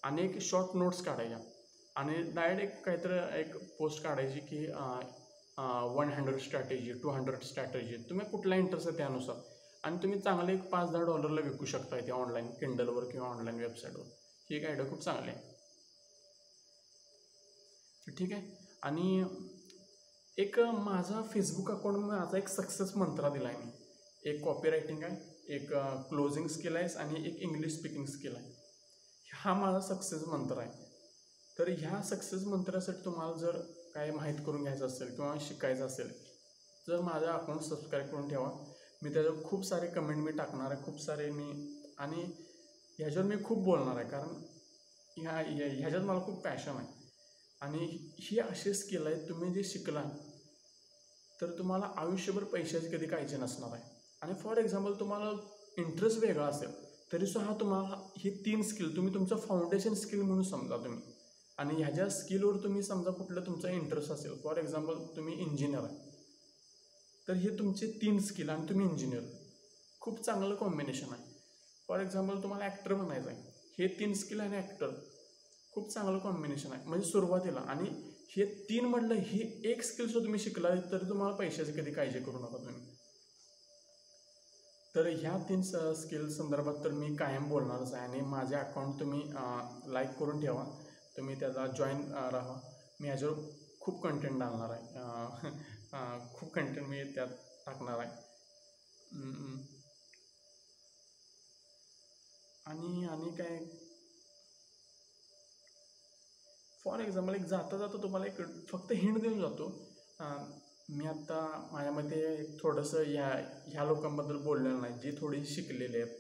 आणि 0.03 0.25
एक 0.25 0.41
शॉर्ट 0.43 0.77
नोट्स 0.77 1.03
काढायच्या 1.03 1.39
आणि 1.97 2.23
डायरेक्ट 2.35 2.75
एक 2.77 2.85
काहीतरी 2.85 3.19
एक 3.41 3.57
पोस्ट 3.79 4.03
काढायची 4.03 4.41
की 4.41 4.65
one 5.97 6.11
hundred 6.13 6.39
strategy 6.41 6.93
two 6.93 7.11
hundred 7.11 7.43
strategy 7.43 7.97
तुम्ही 8.11 8.27
कुठला 8.31 8.57
इंटरेस्ट 8.57 8.89
आहे 8.89 8.97
त्यानुसार? 8.97 9.37
आणि 9.85 9.97
तुम्ही 10.03 10.19
चांगले 10.21 10.53
एक 10.55 10.63
पाच 10.71 10.91
दहा 10.91 11.03
डॉलरला 11.03 11.41
विकू 11.41 11.65
शकता 11.65 12.01
ते 12.07 12.11
ऑनलाईन 12.13 12.47
किंडलवर 12.61 13.05
किंवा 13.11 13.29
ऑनलाईन 13.29 13.59
वेबसाईटवर 13.61 14.05
ही 14.51 14.57
एक 14.57 14.67
आयडिया 14.67 14.89
खूप 14.91 15.03
चांगली 15.03 15.31
आहे. 15.31 15.55
ठीक 18.19 18.33
आहे? 18.33 18.43
आणि 18.83 19.25
एक 20.39 20.59
माझा 20.87 21.21
फेसबुक 21.33 21.71
अकाउंट 21.71 22.05
माझा 22.07 22.37
एक 22.39 22.49
सक्सेस 22.49 22.91
मंत्रा 22.97 23.29
दिला 23.35 23.49
आहे 23.49 23.59
मी. 23.59 23.71
एक 24.31 24.43
कॉपी 24.45 24.71
रायटिंग 24.71 25.03
आहे 25.05 25.55
एक 25.57 25.69
क्लोजिंग 26.09 26.49
स्किल 26.55 26.77
आहे 26.77 26.89
आणि 27.03 27.23
एक 27.29 27.39
इंग्लिश 27.43 27.73
स्पीकिंग 27.77 28.05
स्किल 28.07 28.35
आहे. 28.37 28.51
हा 29.35 29.55
माझा 29.61 29.81
सक्सेस 29.87 30.25
मंत्र 30.29 30.59
आहे. 30.61 30.71
तर 31.59 31.69
ह्या 31.79 32.03
सक्सेस 32.09 32.45
मंत्रासाठी 32.47 33.05
तुम्हाला 33.05 33.37
जर 33.41 33.57
काय 33.95 34.11
माहीत 34.11 34.45
करून 34.47 34.63
घ्यायचं 34.63 34.87
असेल 34.87 35.15
किंवा 35.17 35.35
शिकायचं 35.41 35.87
असेल 35.87 36.13
तर 36.89 37.01
माझा 37.01 37.33
अकाउंट 37.33 37.63
सबस्क्राईब 37.63 38.11
करून 38.11 38.29
ठेवा. 38.31 38.51
मी 39.03 39.13
त्याच्यावर 39.13 39.43
खूप 39.45 39.65
सारे 39.67 39.87
कमेंट 39.95 40.23
मी 40.25 40.33
टाकणार 40.33 40.71
आहे 40.71 40.85
खूप 40.85 41.01
सारे 41.01 41.31
मी 41.31 41.51
आणि 41.99 42.23
ह्याच्यावर 42.99 43.29
मी 43.29 43.43
खूप 43.45 43.65
बोलणार 43.65 43.97
आहे 43.97 44.09
कारण 44.11 44.37
ह्या 45.17 45.39
ह्याच्यात 45.39 46.03
मला 46.03 46.25
खूप 46.27 46.45
पॅशन 46.45 46.77
आहे. 46.77 46.95
आणि 47.63 47.87
ही 48.21 48.39
अशी 48.41 48.73
स्किल 48.75 49.07
आहेत 49.07 49.29
तुम्ही 49.29 49.53
जे 49.53 49.63
शिकला 49.65 50.03
तर 51.41 51.51
तुम्हाला 51.59 51.91
आयुष्यभर 51.97 52.45
पैशाची 52.45 52.97
कधी 52.97 53.07
काळजी 53.07 53.37
नसणार 53.37 53.73
आहे. 53.73 53.83
आणि 54.23 54.35
फॉर 54.35 54.57
एक्झाम्पल 54.57 54.93
तुम्हाला 55.01 55.31
इंटरेस्ट 55.79 56.19
वेगळा 56.19 56.47
असेल 56.47 56.71
तरीसुद्धा 57.13 57.53
तुम्हाला 57.61 58.01
हे 58.19 58.31
तीन 58.45 58.63
स्किल 58.63 58.95
तुम्ही 58.97 59.15
तुमचं 59.15 59.37
फाउंडेशन 59.39 59.95
स्किल 59.95 60.23
म्हणून 60.23 60.43
समजा 60.43 60.77
तुम्ही. 60.77 61.01
आणि 61.59 61.75
ह्याच्या 61.75 62.09
स्किलवर 62.11 62.57
तुम्ही 62.65 62.83
समजा 62.83 63.11
कुठलं 63.11 63.47
तुमचा 63.47 63.71
इंटरेस्ट 63.71 64.11
असेल 64.13 64.33
फॉर 64.45 64.57
एक्झाम्पल 64.57 65.05
तुम्ही 65.17 65.35
इंजिनियर 65.35 65.83
आहे. 65.83 65.97
तर 67.29 67.33
हे 67.33 67.59
तुमचे 67.59 67.87
तीन 68.03 68.19
स्किल 68.21 68.49
आणि 68.51 68.69
तुम्ही 68.69 68.87
इंजिनियर 68.87 69.23
खूप 70.01 70.21
चांगलं 70.25 70.55
कॉम्बिनेशन 70.55 71.13
आहे. 71.13 71.23
फॉर 71.89 72.01
एक्झाम्पल 72.01 72.43
तुम्हाला 72.43 72.65
ॲक्टर 72.65 72.95
बनायचं 72.95 73.29
आहे 73.31 73.55
हे 73.79 73.87
तीन 73.99 74.15
स्किल 74.15 74.41
आणि 74.41 74.57
ॲक्टर 74.57 74.91
खूप 75.73 75.91
चांगलं 75.93 76.19
कॉम्बिनेशन 76.19 76.73
आहे. 76.73 76.89
म्हणजे 76.89 77.09
सुरुवातीला 77.09 77.61
आणि 77.61 77.89
हे 78.31 78.45
तीन 78.69 78.85
म्हटलं 78.87 79.15
हे 79.27 79.39
एक 79.71 79.83
स्किल 79.83 80.07
सुद्धा 80.07 80.25
तुम्ही 80.25 80.41
शिकला 80.41 80.75
तर 80.93 81.09
तुम्हाला 81.09 81.35
पैशाची 81.37 81.73
कधी 81.73 81.93
काळजी 81.93 82.21
करू 82.21 82.39
नका 82.39 82.59
तुम्ही. 82.65 82.81
तर 84.95 85.07
ह्या 85.21 85.37
तीन 85.49 85.63
स 85.63 85.77
स्किल 86.01 86.29
संदर्भात 86.35 86.75
तर 86.85 86.91
मी 86.93 87.15
कायम 87.17 87.49
बोलणारच 87.49 87.93
आहे 87.95 88.07
आणि 88.09 88.21
माझे 88.29 88.55
अकाउंट 88.57 89.01
तुम्ही 89.01 89.23
लाईक 89.95 90.11
करून 90.19 90.41
ठेवा. 90.41 90.65
तुम्ही 91.17 91.39
त्याचा 91.41 91.67
जॉईन 91.79 92.03
राहा. 92.33 92.59
मी 93.01 93.09
ह्याच्यावर 93.09 93.41
खूप 93.81 94.03
कंटेंट 94.03 94.39
डालणार 94.41 94.71
आहे. 94.71 95.51
खूप 96.35 96.53
कंटेंट 96.55 96.87
मी 96.89 97.03
त्यात 97.15 97.29
टाकणार 97.67 97.99
आहे. 97.99 98.25
आणि 102.67 103.05
आणि 103.07 103.31
काय? 103.37 103.59
फॉर 106.87 107.01
एक्झाम्पल 107.01 107.35
एक 107.35 107.45
जाता 107.49 107.77
जाता 107.79 108.03
तुम्हाला 108.03 108.27
एक 108.27 108.37
फक्त 108.71 108.93
हिंट 108.95 109.21
देऊन 109.23 109.41
जातो. 109.41 109.67
मी 110.89 111.07
आत्ता 111.09 111.39
माझ्यामध्ये 111.73 112.19
एक 112.35 112.51
थोडंसं 112.61 113.03
ह्या 113.05 113.29
ह्या 113.69 113.85
लोकांबद्दल 113.85 114.37
बोललेलं 114.45 114.81
नाही. 114.81 114.95
जे 115.03 115.11
थोडी 115.21 115.45
शिकलेले 115.55 116.03
आहेत 116.03 116.15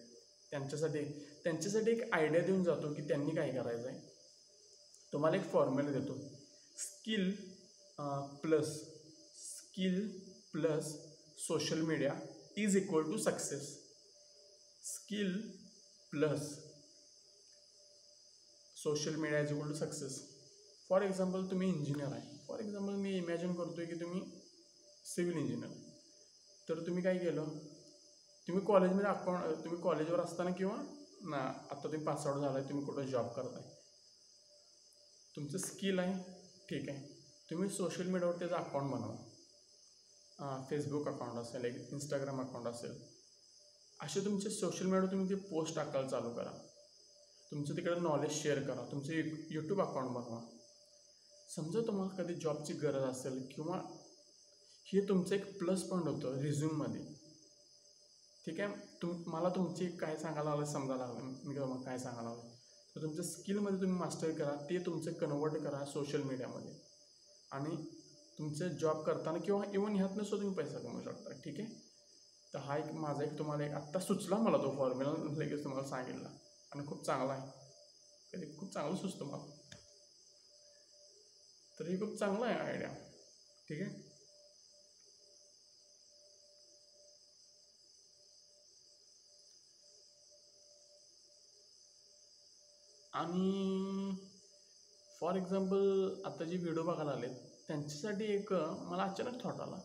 त्यांच्यासाठी 0.50 1.04
त्यांच्यासाठी 1.44 1.90
एक 1.90 2.12
आयडिया 2.14 2.42
देऊन 2.46 2.64
जातो 2.64 2.92
की 2.94 3.02
त्यांनी 3.08 3.34
काय 3.36 3.50
करायचं 3.52 3.88
आहे 3.88 3.98
तुम्हाला 5.12 5.36
एक 5.36 5.50
फॉर्म्युला 5.52 5.98
देतो. 5.98 6.18
Skill 6.78 7.30
plus 8.42 8.74
skill 9.44 10.06
plus 10.52 10.92
social 11.46 11.80
media 11.86 12.14
is 12.56 12.76
equal 12.76 13.10
to 13.10 13.16
success 13.22 13.74
skill 14.84 15.36
plus 16.12 16.54
social 18.76 19.16
media 19.16 19.40
is 19.40 19.52
equal 19.52 19.68
to 19.68 19.74
success 19.74 20.24
for 20.90 21.02
example 21.02 21.46
तुम्ही 21.50 21.68
इंजिनियर 21.68 22.12
आहे. 22.12 22.36
फॉर 22.48 22.60
एक्झाम्पल 22.60 22.94
मी 22.94 23.16
इमॅजिन 23.16 23.54
करतो 23.54 23.80
आहे 23.80 23.86
की 23.86 24.00
तुम्ही 24.00 24.20
सिव्हिल 25.06 25.36
इंजिनियर 25.38 25.70
तर 26.68 26.86
तुम्ही 26.86 27.02
काय 27.02 27.18
केलं? 27.18 27.48
तुम्ही 28.48 28.64
कॉलेजमध्ये 28.66 29.10
अकाउंट 29.10 29.64
तुम्ही 29.64 29.80
कॉलेजवर 29.82 30.20
असताना 30.20 30.50
किंवा 30.50 30.76
ना 31.30 31.36
आत्ता 31.36 31.82
तुम्ही 31.82 32.04
पासआउट 32.06 32.36
झाला 32.36 32.58
आहे 32.58 32.68
तुम्ही 32.68 32.84
कुठं 32.86 33.06
जॉब 33.06 33.28
करताय? 33.36 33.62
तुमचं 35.36 35.58
स्किल 35.58 35.98
आहे 35.98 36.14
ठीक 36.68 36.88
आहे. 36.88 37.00
तुम्ही 37.50 37.68
सोशल 37.70 38.06
मीडियावर 38.06 38.38
त्याचं 38.38 38.54
अकाउंट 38.54 38.90
बनवा. 38.92 40.64
फेसबुक 40.70 41.08
अकाउंट 41.08 41.38
असेल 41.38 41.64
एक 41.64 41.92
इंस्टाग्राम 41.92 42.40
अकाउंट 42.40 42.66
असेल. 42.66 42.98
असे 44.00 44.24
तुमचे 44.24 44.50
सोशल 44.50 44.86
मीडियावर 44.86 45.10
तुम्ही 45.12 45.28
ते 45.30 45.34
पोस्ट 45.50 45.74
टाकायला 45.76 46.08
चालू 46.08 46.30
करा. 46.34 46.52
तुमचं 47.50 47.76
तिकडे 47.76 48.00
नॉलेज 48.00 48.30
शेअर 48.42 48.62
करा. 48.62 48.90
तुमचं 48.92 49.12
यूट्यूब 49.12 49.80
अकाउंट 49.80 50.10
बनवा. 50.10 50.40
समजा 51.54 51.80
तुम्हाला 51.86 52.22
कधी 52.22 52.34
जॉबची 52.34 52.72
गरज 52.72 53.02
असेल 53.02 53.46
किंवा 53.54 53.80
हे 54.84 55.08
तुमचं 55.08 55.34
एक 55.34 55.58
प्लस 55.58 55.82
पॉईंट 55.82 56.08
होतं 56.08 56.40
रिझ्यूममध्ये. 56.40 57.04
ठीक 58.46 58.60
आहे? 58.60 58.74
तुम 59.02 59.22
मला 59.26 59.48
तुमची 59.48 59.86
काय 59.86 60.16
सांगायला 60.16 60.50
लागलं 60.50 60.66
समजायला 60.66 61.06
लागलं. 61.06 61.22
मी 61.22 61.58
तुम्हाला 61.58 61.82
काय 61.82 61.98
सांगायला 61.98 62.28
लागलं? 62.28 62.50
तर 62.96 63.02
तुमच्या 63.02 63.24
स्किलमध्ये 63.24 63.80
तुम्ही 63.80 63.98
मास्टर 63.98 64.30
करा 64.30 64.56
ते 64.70 64.78
तुमचं 64.78 65.12
कन्वर्ट 65.12 65.52
करा 65.52 65.84
सोशल 65.84 66.22
मीडियामध्ये. 66.22 66.74
आणि 67.52 67.76
तुमचं 68.38 68.68
जॉब 68.68 69.02
करताना 69.02 69.38
किंवा 69.38 69.64
इवन 69.74 69.96
ह्यातनं 69.96 70.24
सुद्धा 70.24 70.46
तुम्ही 70.46 70.64
पैसा 70.64 70.78
कमवू 70.78 71.02
शकता. 71.02 71.30
ठीक 71.32 71.60
आहे? 71.60 71.68
तर 72.54 72.58
हा 72.58 72.76
एक 72.76 72.92
माझा 72.92 73.24
एक 73.24 73.38
तुम्हाला 73.38 73.66
एक 73.66 73.72
आत्ता 73.72 73.98
सुचला 73.98 74.36
मला 74.36 74.56
तो 74.56 74.76
फॉर्म्युला 74.76 75.44
लगेच 75.44 75.64
तुम्हाला 75.64 75.88
सांगितला. 75.88 76.28
आणि 76.72 76.86
खूप 76.86 77.04
चांगला 77.04 77.32
आहे. 77.32 77.50
कधी 78.32 78.58
खूप 78.58 78.72
चांगलं 78.72 78.96
सुचतं 78.96 79.24
मला. 79.24 79.55
तर 81.78 81.88
हे 81.88 81.96
खूप 82.00 82.14
चांगलं 82.18 82.46
आहे 82.46 82.58
आयडिया 82.58 82.88
ठीक 83.68 83.80
आहे? 83.82 84.04
आणि 93.12 94.16
फॉर 95.20 95.36
एक्झाम्पल 95.36 96.22
आता 96.26 96.44
जे 96.44 96.56
व्हिडिओ 96.56 96.82
बघायला 96.84 97.10
आले 97.10 97.28
त्यांच्यासाठी 97.68 98.24
एक 98.34 98.52
मला 98.52 99.02
अचानक 99.02 99.42
थॉट 99.42 99.60
आला. 99.60 99.76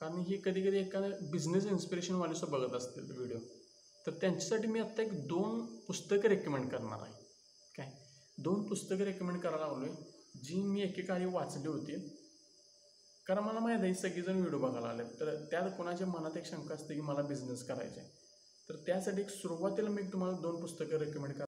कारण 0.00 0.18
हे 0.28 0.36
कधी 0.44 0.62
कधी 0.62 0.78
एखादं 0.78 1.30
बिझनेस 1.30 1.66
इन्स्पिरेशनवाले 1.66 2.46
बघत 2.50 2.74
असतील 2.74 3.10
व्हिडिओ 3.10 3.38
तर 4.06 4.12
त्यांच्यासाठी 4.20 4.66
मी 4.66 4.80
आत्ता 4.80 5.02
एक 5.02 5.12
दोन 5.28 5.64
पुस्तकं 5.86 6.28
रेकमेंड 6.28 6.70
करणार 6.70 7.00
आहे. 7.02 7.12
काय? 7.74 7.90
दोन 8.38 8.62
पुस्तकं 8.68 9.04
रेकमेंड 9.04 9.40
करायला 9.40 9.66
लागलो 9.66 9.84
आहे 9.84 10.14
जी 10.42 10.62
मी 10.62 10.82
एकेकाळी 10.82 11.24
वाचली 11.24 11.68
होती 11.68 11.96
कारण 13.26 13.44
मला 13.44 13.60
माहीत 13.60 13.80
आहे 13.80 13.94
सगळेजण 13.94 14.36
व्हिडिओ 14.36 14.58
बघायला 14.58 14.88
आले 14.88 15.04
तर 15.20 15.34
त्यात 15.50 15.70
कोणाच्या 15.76 16.06
मनात 16.06 16.36
एक 16.36 16.46
शंका 16.46 16.74
असते 16.74 16.94
की 16.94 17.00
मला 17.00 17.22
बिझनेस 17.22 17.66
करायचा 17.66 18.00
आहे 18.00 18.10
तर 18.68 18.76
त्यासाठी 18.76 19.20
एक 19.20 19.30
सुरुवातीला 19.30 19.90
मी 19.90 20.02
तुम्हाला 20.02 20.36
दोन 20.36 20.60
पुस्तकं 20.60 20.98
रेकमेंड 20.98 21.32
कर 21.34 21.44